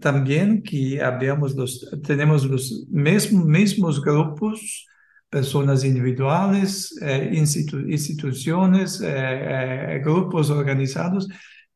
también 0.00 0.62
que 0.62 1.00
habíamos 1.00 1.54
los, 1.54 1.88
tenemos 2.02 2.44
los 2.44 2.86
mismos, 2.88 3.44
mismos 3.44 4.02
grupos, 4.02 4.86
personas 5.28 5.84
individuales, 5.84 6.96
eh, 7.00 7.30
instituciones, 7.32 9.00
eh, 9.00 9.06
eh, 9.08 10.00
grupos 10.04 10.50
organizados 10.50 11.28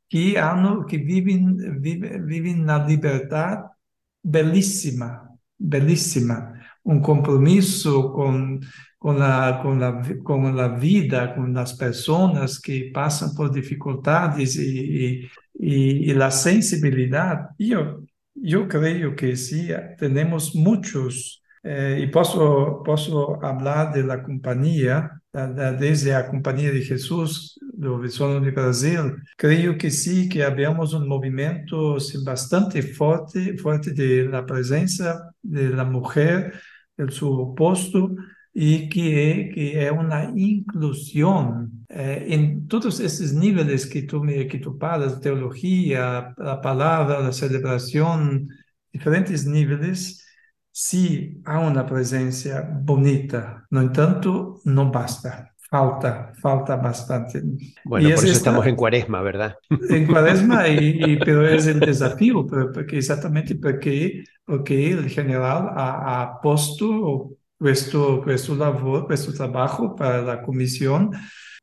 que, 0.09 0.38
han, 0.38 0.85
que 0.87 0.98
viven, 0.98 1.80
viven, 1.80 2.26
viven 2.26 2.66
la 2.66 2.87
libertad 2.87 3.64
bellísima, 4.22 5.30
bellísima, 5.59 6.54
un 6.83 7.00
compromiso 7.00 8.12
con 8.12 8.61
con 9.00 9.18
la, 9.18 9.60
con, 9.62 9.80
la, 9.80 10.02
con 10.22 10.54
la 10.54 10.68
vida, 10.68 11.34
con 11.34 11.54
las 11.54 11.72
personas 11.72 12.60
que 12.60 12.90
pasan 12.92 13.34
por 13.34 13.50
dificultades 13.50 14.56
y, 14.56 15.26
y, 15.54 16.10
y 16.10 16.14
la 16.14 16.30
sensibilidad. 16.30 17.48
Yo, 17.58 18.02
yo 18.34 18.68
creo 18.68 19.16
que 19.16 19.36
sí, 19.36 19.68
tenemos 19.96 20.54
muchos, 20.54 21.42
eh, 21.62 22.00
y 22.02 22.08
puedo 22.08 22.84
hablar 23.42 23.94
de 23.94 24.04
la 24.04 24.22
compañía, 24.22 25.10
desde 25.32 26.12
la 26.12 26.28
Compañía 26.28 26.70
de 26.70 26.82
Jesús, 26.82 27.58
do 27.72 27.98
Visono 28.00 28.38
de 28.40 28.50
Brasil, 28.50 29.16
creo 29.38 29.78
que 29.78 29.90
sí, 29.90 30.28
que 30.28 30.44
habíamos 30.44 30.92
un 30.92 31.08
movimiento 31.08 31.96
bastante 32.22 32.82
de 32.82 34.28
la 34.28 34.44
presencia 34.44 35.22
de 35.40 35.70
la 35.70 35.84
mujer, 35.84 36.52
en 36.98 37.10
su 37.10 37.54
puesto, 37.56 38.14
y 38.52 38.88
que, 38.88 39.50
que 39.54 39.86
es 39.86 39.92
una 39.92 40.32
inclusión 40.34 41.84
eh, 41.88 42.26
en 42.30 42.66
todos 42.66 43.00
esos 43.00 43.32
niveles 43.32 43.86
que 43.86 44.02
tú, 44.02 44.22
me, 44.22 44.46
que 44.46 44.58
tú 44.58 44.76
paras, 44.78 45.20
teología, 45.20 46.34
la 46.36 46.60
palabra, 46.60 47.20
la 47.20 47.32
celebración, 47.32 48.48
diferentes 48.92 49.46
niveles, 49.46 50.26
sí 50.70 51.40
hay 51.44 51.66
una 51.66 51.86
presencia 51.86 52.68
bonita. 52.82 53.66
No 53.70 53.80
entanto, 53.80 54.60
no 54.64 54.90
basta. 54.90 55.46
Falta, 55.70 56.32
falta 56.42 56.74
bastante. 56.74 57.40
Bueno, 57.84 58.08
por 58.08 58.24
eso 58.24 58.32
estamos 58.32 58.66
en 58.66 58.74
cuaresma, 58.74 59.22
¿verdad? 59.22 59.54
En 59.88 60.04
cuaresma, 60.06 60.66
y, 60.66 61.16
pero 61.24 61.46
es 61.46 61.68
el 61.68 61.78
desafío, 61.78 62.44
porque 62.44 62.98
exactamente 62.98 63.54
porque, 63.54 64.24
porque 64.44 64.90
el 64.90 65.08
general 65.08 65.68
ha, 65.76 66.22
ha 66.22 66.40
puesto 66.40 67.36
questo, 67.61 68.23
questo 68.23 68.55
lavoro, 68.55 69.05
questo 69.05 69.33
trabajo 69.35 69.94
para 69.94 70.23
la 70.23 70.40
comisión. 70.40 71.11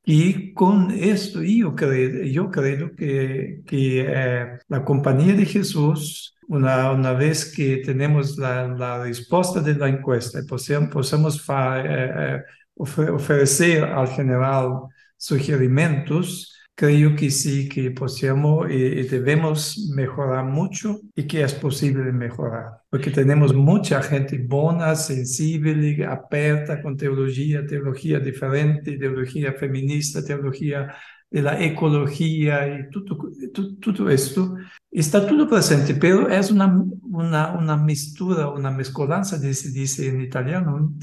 Y 0.05 0.53
con 0.53 0.91
esto 0.91 1.41
yo 1.41 1.75
creo, 1.75 2.23
yo 2.23 2.51
creo 2.51 2.95
que, 2.95 3.61
que 3.65 4.05
eh, 4.07 4.59
la 4.69 4.85
compañía 4.85 5.33
de 5.33 5.45
Jesús, 5.45 6.35
una, 6.47 6.91
una 6.91 7.13
vez 7.13 7.51
que 7.53 7.77
tenemos 7.77 8.37
la, 8.37 8.67
la 8.67 9.03
respuesta 9.03 9.59
de 9.59 9.73
la 9.73 9.89
encuesta, 9.89 10.39
podemos, 10.47 11.43
eh, 11.49 11.83
eh, 11.87 13.09
ofrecer 13.09 13.83
al 13.83 14.07
general 14.09 14.83
sugerimentos, 15.17 16.56
creo 16.77 17.15
que 17.15 17.31
sí, 17.31 17.67
que 17.67 17.89
podemos 17.89 18.69
y, 18.69 19.01
debemos 19.07 19.89
mejorar 19.95 20.45
mucho 20.45 20.99
y 21.15 21.23
que 21.25 21.41
es 21.41 21.53
posible 21.55 22.11
mejorar, 22.11 22.83
porque 22.91 23.09
tenemos 23.09 23.51
mucha 23.55 24.03
gente 24.03 24.37
buena, 24.37 24.93
sensible, 24.95 26.05
aperta 26.05 26.79
con 26.79 26.95
teología, 26.95 27.65
teología 27.65 28.19
diferente, 28.19 28.95
teología 28.95 29.53
feminista, 29.53 30.23
teología 30.23 30.93
de 31.31 31.41
la 31.41 31.59
ecología 31.59 32.67
y 32.67 32.89
todo, 32.91 34.09
esto. 34.11 34.55
Está 34.91 35.27
todo 35.27 35.49
presente, 35.49 35.95
pero 35.95 36.29
es 36.29 36.51
una, 36.51 36.67
una, 37.01 37.53
una 37.57 37.75
mistura, 37.75 38.49
una 38.49 38.69
mezcolanza, 38.69 39.39
se 39.39 39.71
dice 39.71 40.09
en 40.09 40.21
italiano, 40.21 40.93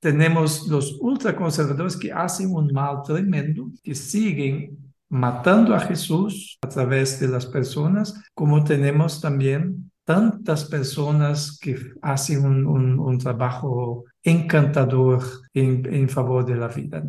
tenemos 0.00 0.66
los 0.66 0.96
ultraconservadores 0.98 1.96
que 1.98 2.10
hacen 2.10 2.52
un 2.52 2.72
mal 2.72 3.02
tremendo, 3.04 3.70
que 3.84 3.94
siguen 3.94 4.89
matando 5.10 5.74
a 5.74 5.80
Jesús 5.80 6.58
a 6.62 6.68
través 6.68 7.20
de 7.20 7.28
las 7.28 7.44
personas, 7.46 8.22
como 8.32 8.64
tenemos 8.64 9.20
también 9.20 9.90
tantas 10.04 10.64
personas 10.64 11.58
que 11.60 11.76
hacen 12.02 12.44
un, 12.44 12.98
un, 12.98 13.18
trabajo 13.18 14.04
encantador 14.24 15.22
en, 15.54 15.86
en, 15.92 16.08
favor 16.08 16.44
de 16.44 16.56
la 16.56 16.66
vida. 16.66 17.04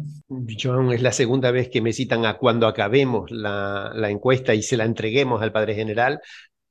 John, 0.61 0.91
es 0.91 1.01
la 1.01 1.11
segunda 1.11 1.49
vez 1.49 1.69
que 1.69 1.81
me 1.81 1.93
citan 1.93 2.25
a 2.25 2.37
cuando 2.37 2.67
acabemos 2.67 3.31
la, 3.31 3.91
la 3.95 4.09
encuesta 4.11 4.53
y 4.53 4.61
se 4.61 4.77
la 4.77 4.85
entreguemos 4.85 5.41
al 5.41 5.51
Padre 5.51 5.73
General 5.73 6.19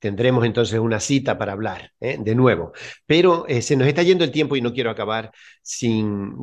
tendremos 0.00 0.44
entonces 0.44 0.78
una 0.80 0.98
cita 0.98 1.38
para 1.38 1.52
hablar 1.52 1.92
¿eh? 2.00 2.16
de 2.18 2.34
nuevo. 2.34 2.72
Pero 3.06 3.46
eh, 3.46 3.62
se 3.62 3.76
nos 3.76 3.86
está 3.86 4.02
yendo 4.02 4.24
el 4.24 4.32
tiempo 4.32 4.56
y 4.56 4.60
no 4.62 4.72
quiero 4.72 4.90
acabar 4.90 5.30
sin, 5.62 6.42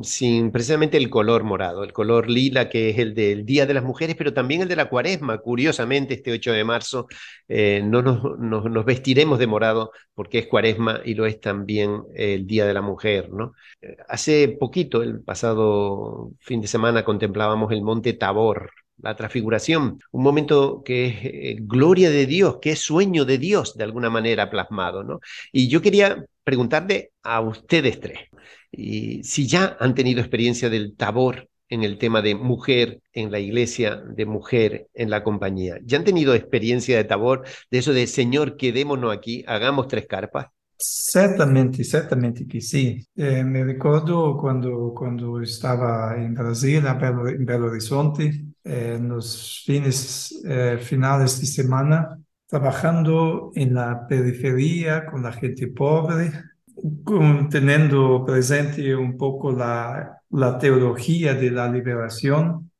precisamente 0.52 0.96
el 0.96 1.10
color 1.10 1.44
morado, 1.44 1.84
el 1.84 1.92
color 1.92 2.30
lila 2.30 2.70
que 2.70 2.90
es 2.90 2.98
el 2.98 3.14
del 3.14 3.44
Día 3.44 3.66
de 3.66 3.74
las 3.74 3.84
Mujeres, 3.84 4.16
pero 4.16 4.32
también 4.32 4.62
el 4.62 4.68
de 4.68 4.76
la 4.76 4.88
Cuaresma. 4.88 5.38
Curiosamente, 5.38 6.14
este 6.14 6.32
8 6.32 6.52
de 6.52 6.64
marzo 6.64 7.08
eh, 7.48 7.82
no 7.84 8.00
nos, 8.00 8.38
nos, 8.38 8.84
vestiremos 8.84 9.38
de 9.38 9.46
morado 9.46 9.92
porque 10.14 10.38
es 10.38 10.46
Cuaresma 10.46 11.00
y 11.04 11.14
lo 11.14 11.26
es 11.26 11.40
también 11.40 12.04
el 12.14 12.46
Día 12.46 12.64
de 12.64 12.74
la 12.74 12.80
Mujer. 12.82 13.30
¿no? 13.30 13.52
Hace 14.08 14.56
poquito, 14.58 15.02
el 15.02 15.20
pasado 15.22 16.30
fin 16.40 16.60
de 16.60 16.68
semana, 16.68 17.04
contemplábamos 17.04 17.72
el 17.72 17.82
monte 17.82 18.12
Tabor 18.14 18.70
la 19.00 19.16
transfiguración, 19.16 20.00
un 20.10 20.22
momento 20.22 20.82
que 20.84 21.06
es 21.06 21.14
eh, 21.24 21.56
gloria 21.60 22.10
de 22.10 22.26
Dios, 22.26 22.58
que 22.60 22.72
es 22.72 22.80
sueño 22.80 23.24
de 23.24 23.38
Dios 23.38 23.76
de 23.76 23.84
alguna 23.84 24.10
manera 24.10 24.50
plasmado, 24.50 25.04
¿no? 25.04 25.20
Y 25.52 25.68
yo 25.68 25.82
quería 25.82 26.24
preguntarle 26.44 27.12
a 27.22 27.40
ustedes 27.40 28.00
tres, 28.00 28.18
y 28.70 29.22
si 29.24 29.46
ya 29.46 29.76
han 29.80 29.94
tenido 29.94 30.20
experiencia 30.20 30.68
del 30.70 30.94
tabor 30.96 31.48
en 31.68 31.84
el 31.84 31.98
tema 31.98 32.22
de 32.22 32.34
mujer 32.34 33.00
en 33.12 33.30
la 33.30 33.38
iglesia, 33.38 33.96
de 33.96 34.26
mujer 34.26 34.88
en 34.94 35.10
la 35.10 35.22
compañía. 35.22 35.78
¿Ya 35.84 35.98
han 35.98 36.04
tenido 36.04 36.34
experiencia 36.34 36.96
de 36.96 37.04
tabor, 37.04 37.44
de 37.70 37.78
eso 37.78 37.92
de 37.92 38.06
Señor, 38.06 38.56
quedémonos 38.56 39.14
aquí, 39.14 39.44
hagamos 39.46 39.88
tres 39.88 40.06
carpas? 40.06 40.46
Certamente, 40.80 41.82
certamente 41.82 42.46
sí. 42.60 43.04
Eh, 43.16 43.42
me 43.42 43.64
recuerdo 43.64 44.36
cuando, 44.36 44.92
cuando 44.94 45.40
estaba 45.40 46.16
en 46.16 46.34
Brasil, 46.34 46.84
en 46.86 47.44
Belo 47.44 47.66
Horizonte, 47.66 48.44
en 48.62 49.08
los 49.08 49.62
fines, 49.66 50.40
eh, 50.46 50.78
finales 50.80 51.40
de 51.40 51.46
semana, 51.46 52.16
trabajando 52.46 53.50
en 53.56 53.74
la 53.74 54.06
periferia 54.06 55.04
con 55.06 55.22
la 55.24 55.32
gente 55.32 55.66
pobre, 55.66 56.30
teniendo 57.50 58.24
presente 58.24 58.94
un 58.94 59.16
poco 59.16 59.50
la, 59.52 60.22
la 60.30 60.58
teología 60.58 61.34
de 61.34 61.50
la 61.50 61.68
liberación, 61.68 62.70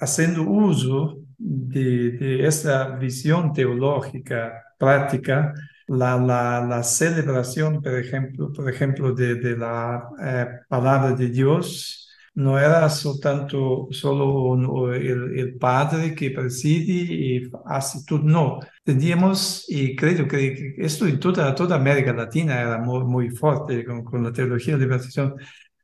haciendo 0.00 0.42
uso 0.42 1.18
de, 1.36 2.12
de 2.12 2.46
esta 2.46 2.96
visión 2.96 3.52
teológica 3.52 4.62
práctica, 4.78 5.52
la, 5.88 6.18
la, 6.18 6.82
celebración, 6.82 7.82
por 7.82 7.94
ejemplo, 7.98 8.52
por 8.52 8.70
ejemplo 8.70 9.12
de, 9.14 9.36
de 9.36 9.56
la 9.56 10.08
eh, 10.22 10.46
palabra 10.68 11.12
de 11.12 11.28
Dios, 11.28 12.08
no 12.38 12.56
era 12.56 12.88
tanto 13.20 13.88
solo 13.90 14.94
el, 14.94 15.56
padre 15.58 16.14
que 16.14 16.30
preside 16.30 16.92
y 16.92 17.50
hace 17.66 18.04
todo, 18.06 18.20
no. 18.20 18.60
Teníamos, 18.84 19.64
y 19.68 19.96
creo 19.96 20.28
que 20.28 20.76
esto 20.78 21.06
en 21.08 21.18
toda, 21.18 21.52
toda 21.54 21.74
América 21.76 22.12
Latina 22.12 22.60
era 22.60 22.78
muy, 22.78 23.04
muy 23.04 23.30
fuerte 23.30 23.84
con, 23.84 24.22
la 24.22 24.32
teología 24.32 24.74
de 24.74 24.84
liberación, 24.84 25.34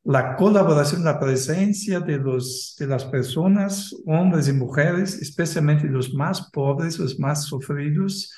la 0.04 0.36
colaboración, 0.36 1.02
la 1.02 1.18
presencia 1.18 1.98
de, 1.98 2.18
los, 2.18 2.76
de 2.78 2.86
las 2.86 3.04
personas, 3.04 3.92
hombres 4.06 4.46
y 4.46 4.52
mujeres, 4.52 5.20
especialmente 5.20 5.88
los 5.88 6.14
más 6.14 6.50
pobres, 6.52 7.00
los 7.00 7.18
más 7.18 7.46
sufridos, 7.46 8.32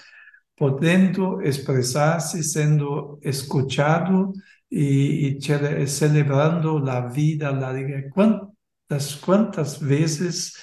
pudiendo 0.56 1.40
expresarse, 1.42 2.42
siendo 2.42 3.18
escuchado 3.22 4.32
y, 4.68 5.38
celebrando 5.86 6.80
la 6.80 7.08
vida, 7.08 7.52
la 7.52 7.68
alegría. 7.68 8.10
¿Cuántas, 8.10 9.16
cuántas 9.24 9.80
veces 9.80 10.56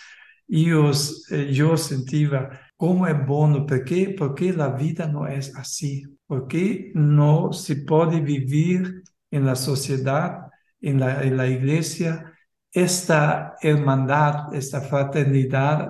yo, 0.48 0.92
eh, 1.32 1.52
yo 1.54 1.78
sentía 1.78 2.60
cómo 2.76 3.08
es 3.08 3.26
bueno, 3.26 3.66
por 3.66 3.84
qué, 3.86 4.10
por 4.10 4.36
qué 4.36 4.52
la 4.52 4.70
vida 4.70 5.08
no 5.08 5.28
es 5.28 5.56
así, 5.56 6.04
por 6.26 6.48
qué 6.48 6.92
no 6.96 7.54
se 7.54 7.78
puede 7.78 8.20
vivir 8.20 9.04
en 9.32 9.46
la 9.46 9.56
sociedad, 9.56 10.48
en 10.82 11.00
la, 11.00 11.24
en 11.24 11.38
la 11.38 11.48
iglesia, 11.48 12.34
esta 12.72 13.56
hermandad, 13.62 14.54
esta 14.54 14.82
fraternidad, 14.82 15.90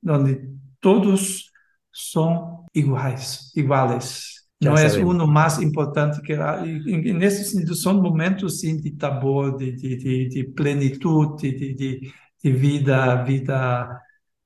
donde 0.00 0.48
todos 0.80 1.52
son 1.94 2.66
iguales, 2.74 3.52
iguales 3.54 4.34
não 4.64 4.76
é 4.76 5.04
um 5.04 5.26
mais 5.26 5.58
importante 5.58 6.20
que 6.22 6.34
lá. 6.34 6.66
E, 6.66 7.12
nesse 7.12 7.44
sentido, 7.44 7.74
são 7.74 8.00
momentos 8.00 8.60
sim, 8.60 8.80
de 8.80 8.92
tabor, 8.92 9.56
de, 9.56 9.72
de, 9.72 9.96
de, 9.96 10.28
de 10.28 10.44
plenitude, 10.44 11.52
de, 11.52 11.74
de, 11.74 12.12
de, 12.42 12.52
vida, 12.52 13.22
vida. 13.24 14.00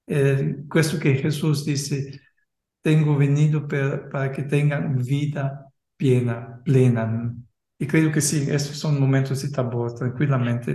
É, 0.07 0.55
questo 0.71 0.99
que 0.99 1.15
Jesus 1.15 1.65
disse: 1.65 2.21
Tenho 2.83 3.17
venido 3.17 3.67
per, 3.67 4.09
para 4.11 4.31
que 4.31 4.43
tenham 4.43 4.97
vida 4.97 5.65
plena, 5.97 6.61
plena. 6.65 7.35
E 7.81 7.87
creio 7.87 8.13
que 8.13 8.21
sim, 8.21 8.51
esses 8.51 8.79
são 8.79 8.93
momentos 8.93 9.41
de 9.41 9.53
tabor, 9.53 9.93
tranquilamente. 9.95 10.75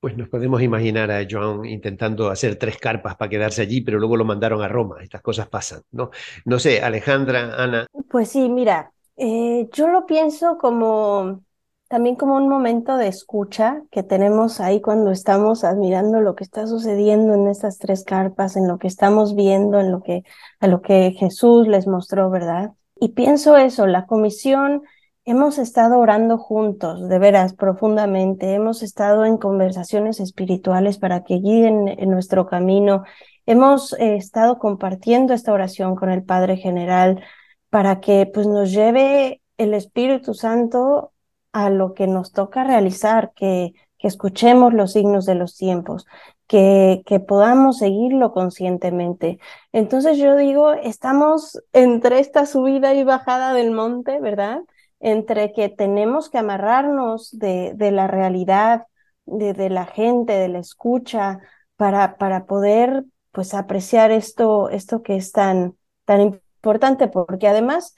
Pues 0.00 0.16
nos 0.16 0.30
podemos 0.30 0.62
imaginar 0.62 1.10
a 1.10 1.26
Joan 1.30 1.66
intentando 1.66 2.30
hacer 2.30 2.56
tres 2.56 2.78
carpas 2.78 3.16
para 3.16 3.28
quedarse 3.28 3.60
allí, 3.60 3.82
pero 3.82 3.98
luego 3.98 4.16
lo 4.16 4.24
mandaron 4.24 4.62
a 4.62 4.68
Roma. 4.68 4.96
Estas 5.02 5.20
cosas 5.20 5.48
pasan, 5.48 5.82
¿no? 5.92 6.10
No 6.46 6.58
sé, 6.58 6.80
Alejandra, 6.80 7.54
Ana. 7.62 7.86
Pues 8.08 8.30
sí, 8.30 8.48
mira, 8.48 8.92
eh, 9.18 9.68
yo 9.72 9.88
lo 9.88 10.06
pienso 10.06 10.56
como 10.56 11.42
también 11.88 12.16
como 12.16 12.36
un 12.36 12.48
momento 12.48 12.96
de 12.96 13.08
escucha 13.08 13.82
que 13.90 14.02
tenemos 14.02 14.60
ahí 14.60 14.80
cuando 14.80 15.10
estamos 15.10 15.64
admirando 15.64 16.20
lo 16.20 16.34
que 16.34 16.44
está 16.44 16.66
sucediendo 16.66 17.34
en 17.34 17.48
estas 17.48 17.78
tres 17.78 18.04
carpas, 18.04 18.56
en 18.56 18.68
lo 18.68 18.78
que 18.78 18.86
estamos 18.86 19.34
viendo, 19.34 19.80
en 19.80 19.92
lo 19.92 20.00
que 20.00 20.22
a 20.60 20.68
lo 20.68 20.80
que 20.80 21.12
Jesús 21.18 21.68
les 21.68 21.86
mostró, 21.86 22.30
¿verdad? 22.30 22.70
Y 22.94 23.08
pienso 23.10 23.56
eso, 23.56 23.86
la 23.86 24.06
comisión 24.06 24.82
Hemos 25.30 25.58
estado 25.58 26.00
orando 26.00 26.38
juntos, 26.38 27.08
de 27.08 27.20
veras, 27.20 27.54
profundamente. 27.54 28.52
Hemos 28.52 28.82
estado 28.82 29.24
en 29.24 29.36
conversaciones 29.36 30.18
espirituales 30.18 30.98
para 30.98 31.22
que 31.22 31.34
guíen 31.34 31.86
en 31.86 32.10
nuestro 32.10 32.48
camino. 32.48 33.04
Hemos 33.46 33.92
eh, 33.92 34.16
estado 34.16 34.58
compartiendo 34.58 35.32
esta 35.32 35.52
oración 35.52 35.94
con 35.94 36.10
el 36.10 36.24
Padre 36.24 36.56
General 36.56 37.22
para 37.68 38.00
que 38.00 38.26
pues, 38.26 38.48
nos 38.48 38.72
lleve 38.72 39.40
el 39.56 39.72
Espíritu 39.72 40.34
Santo 40.34 41.12
a 41.52 41.70
lo 41.70 41.94
que 41.94 42.08
nos 42.08 42.32
toca 42.32 42.64
realizar, 42.64 43.30
que, 43.36 43.72
escuchemos 44.00 44.74
los 44.74 44.94
signos 44.94 45.26
de 45.26 45.36
los 45.36 45.56
tiempos, 45.56 46.06
que, 46.48 47.02
que 47.06 47.20
podamos 47.20 47.78
seguirlo 47.78 48.32
conscientemente. 48.32 49.38
Entonces 49.70 50.18
yo 50.18 50.34
digo, 50.36 50.72
estamos 50.72 51.62
entre 51.72 52.18
esta 52.18 52.46
subida 52.46 52.94
y 52.94 53.04
bajada 53.04 53.52
del 53.54 53.70
monte, 53.70 54.18
¿verdad? 54.18 54.62
Entre 55.00 55.52
que 55.52 55.68
tenemos 55.68 56.30
que 56.30 56.38
amarrarnos 56.38 57.36
de, 57.38 57.72
de 57.74 57.90
la 57.90 58.06
realidad, 58.06 58.86
de, 59.26 59.54
de, 59.54 59.70
la 59.70 59.86
gente, 59.86 60.34
de 60.34 60.48
la 60.48 60.58
escucha, 60.58 61.40
para, 61.76 62.18
para 62.18 62.46
poder 62.46 63.04
pues 63.32 63.54
apreciar 63.54 64.10
esto, 64.10 64.68
esto 64.68 65.02
que 65.02 65.16
es 65.16 65.32
tan, 65.32 65.76
tan 66.04 66.20
importante, 66.20 67.08
porque 67.08 67.48
además 67.48 67.94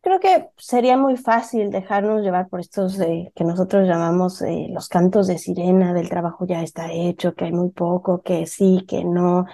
creo 0.00 0.20
que 0.20 0.48
sería 0.56 0.96
muy 0.96 1.16
fácil 1.16 1.70
dejarnos 1.70 2.22
llevar 2.22 2.48
por 2.48 2.60
estos 2.60 2.96
que 2.96 3.44
nosotros 3.44 3.88
llamamos 3.88 4.40
eh, 4.42 4.68
los 4.70 4.88
cantos 4.88 5.26
de 5.26 5.38
sirena, 5.38 5.92
del 5.92 6.08
trabajo 6.08 6.46
ya 6.46 6.62
está 6.62 6.92
hecho, 6.92 7.34
que 7.34 7.46
hay 7.46 7.52
muy 7.52 7.70
poco, 7.70 8.22
que 8.22 8.46
sí, 8.46 8.84
que 8.86 9.04
no. 9.04 9.46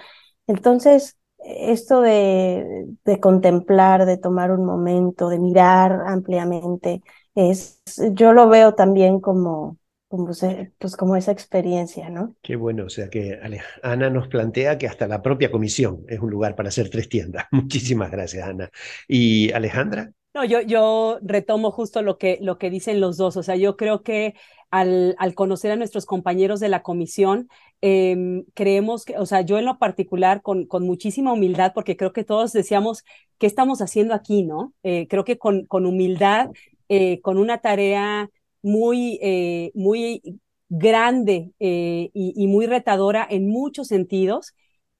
Entonces, 0.45 1.17
esto 1.45 2.01
de, 2.01 2.85
de 3.05 3.19
contemplar, 3.19 4.05
de 4.05 4.17
tomar 4.17 4.51
un 4.51 4.65
momento, 4.65 5.29
de 5.29 5.39
mirar 5.39 6.01
ampliamente, 6.07 7.01
es, 7.35 7.81
yo 8.13 8.33
lo 8.33 8.47
veo 8.49 8.75
también 8.75 9.19
como, 9.19 9.77
como, 10.07 10.31
pues 10.77 10.95
como 10.97 11.15
esa 11.15 11.31
experiencia, 11.31 12.09
¿no? 12.09 12.35
Qué 12.41 12.57
bueno, 12.57 12.85
o 12.85 12.89
sea 12.89 13.09
que 13.09 13.39
Ana 13.81 14.09
nos 14.09 14.27
plantea 14.27 14.77
que 14.77 14.87
hasta 14.87 15.07
la 15.07 15.21
propia 15.21 15.49
comisión 15.49 16.03
es 16.09 16.19
un 16.19 16.29
lugar 16.29 16.55
para 16.55 16.69
hacer 16.69 16.89
tres 16.89 17.07
tiendas. 17.07 17.45
Muchísimas 17.51 18.11
gracias, 18.11 18.47
Ana. 18.47 18.69
¿Y 19.07 19.51
Alejandra? 19.53 20.11
No, 20.33 20.43
yo, 20.43 20.61
yo 20.61 21.19
retomo 21.21 21.69
justo 21.71 22.01
lo 22.01 22.17
que, 22.17 22.39
lo 22.41 22.57
que 22.57 22.71
dicen 22.71 22.99
los 22.99 23.17
dos. 23.17 23.37
O 23.37 23.43
sea, 23.43 23.55
yo 23.55 23.77
creo 23.77 24.01
que 24.01 24.33
al, 24.71 25.15
al 25.19 25.35
conocer 25.35 25.71
a 25.71 25.75
nuestros 25.75 26.05
compañeros 26.07 26.59
de 26.59 26.69
la 26.69 26.81
comisión, 26.81 27.49
em, 27.83 28.45
creemos 28.53 29.05
que, 29.05 29.17
o 29.17 29.25
sea, 29.25 29.41
yo 29.41 29.57
en 29.59 29.65
lo 29.65 29.77
particular, 29.79 30.41
con, 30.41 30.65
con 30.65 30.85
muchísima 30.85 31.33
humildad, 31.33 31.73
porque 31.75 31.97
creo 31.97 32.13
que 32.13 32.23
todos 32.23 32.53
decíamos, 32.53 33.03
¿qué 33.37 33.47
estamos 33.47 33.81
haciendo 33.81 34.13
aquí, 34.13 34.43
no? 34.43 34.73
Eh, 34.83 35.07
creo 35.09 35.25
que 35.25 35.37
con, 35.37 35.65
con 35.65 35.85
humildad, 35.85 36.51
eh, 36.89 37.21
con 37.21 37.37
una 37.37 37.59
tarea 37.59 38.29
muy, 38.61 39.19
eh, 39.21 39.71
muy 39.75 40.21
grande 40.69 41.51
y, 41.59 42.11
y, 42.13 42.47
muy 42.47 42.65
retadora 42.65 43.27
en 43.29 43.47
muchos 43.49 43.87
sentidos, 43.87 44.53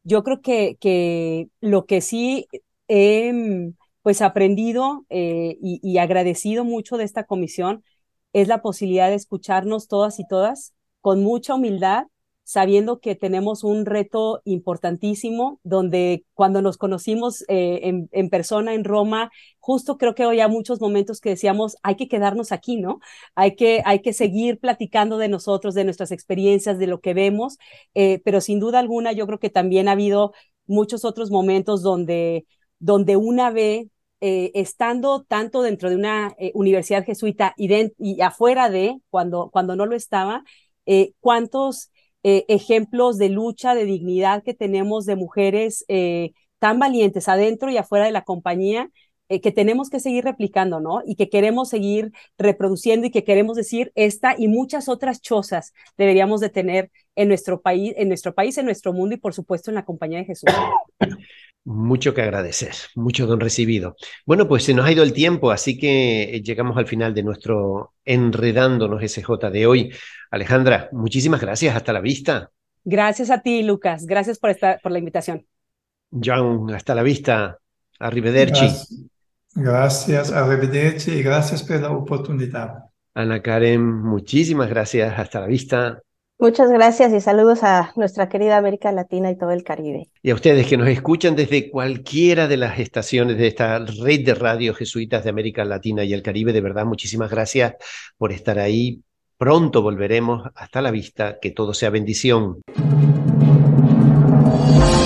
yo 0.03 0.23
creo 0.23 0.41
que, 0.41 0.77
que 0.79 1.47
lo 1.61 1.86
que 1.86 2.01
sí 2.01 2.47
he 2.88 3.73
pues 4.03 4.21
aprendido 4.21 5.05
eh, 5.09 5.57
y, 5.61 5.97
agradecido 5.97 6.65
mucho 6.65 6.97
de 6.97 7.05
esta 7.05 7.23
comisión 7.23 7.84
es 8.34 8.47
la 8.49 8.61
posibilidad 8.61 9.09
de 9.09 9.15
escucharnos 9.15 9.88
todas 9.88 10.19
y 10.19 10.27
todas 10.27 10.73
con 11.01 11.23
mucha 11.23 11.55
humildad, 11.55 12.05
sabiendo 12.43 12.99
que 12.99 13.15
tenemos 13.15 13.63
un 13.63 13.85
reto 13.85 14.41
importantísimo, 14.43 15.59
donde 15.63 16.25
cuando 16.33 16.61
nos 16.61 16.77
conocimos 16.77 17.43
eh, 17.47 18.07
en, 18.11 18.29
persona 18.29 18.73
en 18.73 18.83
Roma, 18.83 19.31
justo 19.59 19.97
creo 19.97 20.13
que 20.13 20.23
había 20.23 20.47
muchos 20.47 20.81
momentos 20.81 21.21
que 21.21 21.29
decíamos, 21.29 21.77
hay 21.83 21.95
que 21.95 22.07
quedarnos 22.07 22.51
aquí, 22.51 22.77
¿no? 22.77 22.99
Hay 23.35 23.55
que, 23.55 23.81
hay 23.85 24.01
que 24.01 24.13
seguir 24.13 24.59
platicando 24.59 25.17
de 25.17 25.29
nosotros, 25.29 25.73
de 25.73 25.85
nuestras 25.85 26.11
experiencias, 26.11 26.79
de 26.79 26.87
lo 26.87 26.99
que 26.99 27.13
vemos, 27.13 27.57
eh, 27.93 28.19
pero 28.25 28.41
sin 28.41 28.59
duda 28.59 28.79
alguna 28.79 29.13
yo 29.13 29.25
creo 29.25 29.39
que 29.39 29.49
también 29.49 29.87
ha 29.87 29.93
habido 29.93 30.33
muchos 30.65 31.05
otros 31.05 31.31
momentos 31.31 31.81
donde 31.81 32.45
donde 32.79 33.15
una 33.15 33.49
ve 33.49 33.89
eh, 34.19 34.51
estando 34.55 35.23
tanto 35.23 35.61
dentro 35.61 35.89
de 35.89 35.95
una 35.95 36.35
universidad 36.53 37.05
jesuita 37.05 37.53
y, 37.55 37.69
y, 37.97 38.21
afuera 38.21 38.69
de, 38.69 38.99
cuando, 39.09 39.49
cuando 39.51 39.77
no 39.77 39.85
lo 39.85 39.95
estaba, 39.95 40.43
eh, 40.85 41.13
cuántos 41.19 41.91
ejemplos 42.24 43.17
de 43.17 43.30
lucha, 43.30 43.76
de 43.76 43.86
dignidad 43.86 44.43
que 44.43 44.53
tenemos 44.53 45.05
de 45.05 45.15
mujeres 45.15 45.86
tan 46.59 46.80
valientes 46.80 47.28
adentro 47.28 47.69
y 47.71 47.78
afuera 47.78 48.05
de 48.05 48.11
la 48.11 48.24
compañía, 48.24 48.89
que 49.41 49.51
tenemos 49.51 49.89
que 49.89 49.99
seguir 49.99 50.23
replicando, 50.23 50.79
¿no? 50.79 51.01
Y 51.05 51.15
que 51.15 51.29
queremos 51.29 51.69
seguir 51.69 52.11
reproduciendo 52.38 53.07
y 53.07 53.11
que 53.11 53.23
queremos 53.23 53.57
decir 53.57 53.91
esta 53.95 54.36
y 54.38 54.47
muchas 54.47 54.89
otras 54.89 55.21
chozas 55.21 55.73
deberíamos 55.97 56.41
de 56.41 56.49
tener 56.49 56.91
en 57.15 57.27
nuestro 57.27 57.61
país, 57.61 57.93
en 57.97 58.07
nuestro 58.07 58.34
país, 58.34 58.57
en 58.57 58.65
nuestro 58.65 58.93
mundo 58.93 59.15
y 59.15 59.17
por 59.19 59.34
supuesto 59.34 59.71
en 59.71 59.75
la 59.75 59.86
compañía 59.86 60.19
de 60.19 60.25
Jesús. 60.25 60.49
Mucho 61.65 62.13
que 62.13 62.21
agradecer, 62.21 62.73
mucho 62.95 63.25
don 63.25 63.39
recibido. 63.39 63.95
Bueno, 64.25 64.49
pues 64.49 64.63
se 64.63 64.73
nos 64.73 64.86
ha 64.86 64.91
ido 64.91 65.01
el 65.01 65.13
tiempo, 65.13 65.49
así 65.49 65.77
que 65.77 66.41
llegamos 66.43 66.75
al 66.77 66.88
final 66.88 67.13
de 67.13 67.23
nuestro 67.23 67.93
Enredándonos 68.03 69.01
SJ 69.01 69.49
de 69.49 69.65
hoy. 69.65 69.93
Alejandra, 70.29 70.89
muchísimas 70.91 71.39
gracias, 71.39 71.73
hasta 71.73 71.93
la 71.93 72.01
vista. 72.01 72.51
Gracias 72.84 73.29
a 73.29 73.41
ti, 73.41 73.63
Lucas, 73.63 74.05
gracias 74.05 74.39
por, 74.39 74.49
esta, 74.49 74.77
por 74.84 74.91
la 74.91 74.99
invitación. 74.99 75.45
John, 76.11 76.69
hasta 76.73 76.93
la 76.95 77.03
vista, 77.03 77.57
arrivederci. 77.97 78.65
Gracias, 78.65 79.05
arrivederci 79.55 81.11
y 81.11 81.23
gracias 81.23 81.63
por 81.63 81.81
la 81.81 81.91
oportunidad. 81.91 82.85
Ana 83.13 83.41
Karen, 83.41 83.83
muchísimas 83.83 84.69
gracias, 84.69 85.17
hasta 85.17 85.41
la 85.41 85.47
vista. 85.47 86.01
Muchas 86.39 86.69
gracias 86.71 87.13
y 87.13 87.21
saludos 87.21 87.63
a 87.63 87.93
nuestra 87.95 88.27
querida 88.27 88.57
América 88.57 88.91
Latina 88.91 89.31
y 89.31 89.37
todo 89.37 89.51
el 89.51 89.63
Caribe. 89.63 90.09
Y 90.21 90.31
a 90.31 90.35
ustedes 90.35 90.67
que 90.67 90.77
nos 90.77 90.87
escuchan 90.87 91.35
desde 91.35 91.69
cualquiera 91.69 92.47
de 92.47 92.57
las 92.57 92.79
estaciones 92.79 93.37
de 93.37 93.47
esta 93.47 93.79
red 93.79 94.25
de 94.25 94.33
radio 94.33 94.73
jesuitas 94.73 95.23
de 95.23 95.29
América 95.29 95.63
Latina 95.63 96.03
y 96.03 96.11
el 96.11 96.23
Caribe, 96.23 96.51
de 96.51 96.61
verdad, 96.61 96.85
muchísimas 96.85 97.29
gracias 97.29 97.75
por 98.17 98.31
estar 98.31 98.59
ahí. 98.59 99.01
Pronto 99.37 99.81
volveremos. 99.81 100.43
Hasta 100.55 100.81
la 100.81 100.91
vista. 100.91 101.37
Que 101.41 101.51
todo 101.51 101.73
sea 101.73 101.89
bendición. 101.89 102.61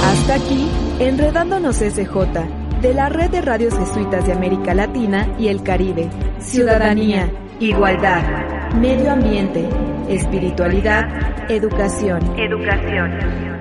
Hasta 0.03 0.35
aquí, 0.35 0.69
Enredándonos 0.99 1.75
SJ, 1.75 2.66
de 2.81 2.93
la 2.93 3.09
red 3.09 3.29
de 3.29 3.41
radios 3.41 3.77
jesuitas 3.77 4.25
de 4.25 4.33
América 4.33 4.73
Latina 4.73 5.27
y 5.39 5.47
el 5.47 5.63
Caribe. 5.63 6.09
Ciudadanía, 6.39 7.31
igualdad, 7.59 8.73
medio 8.75 9.11
ambiente 9.11 9.67
espiritualidad, 10.09 11.49
educación. 11.49 12.21
Educación. 12.39 13.56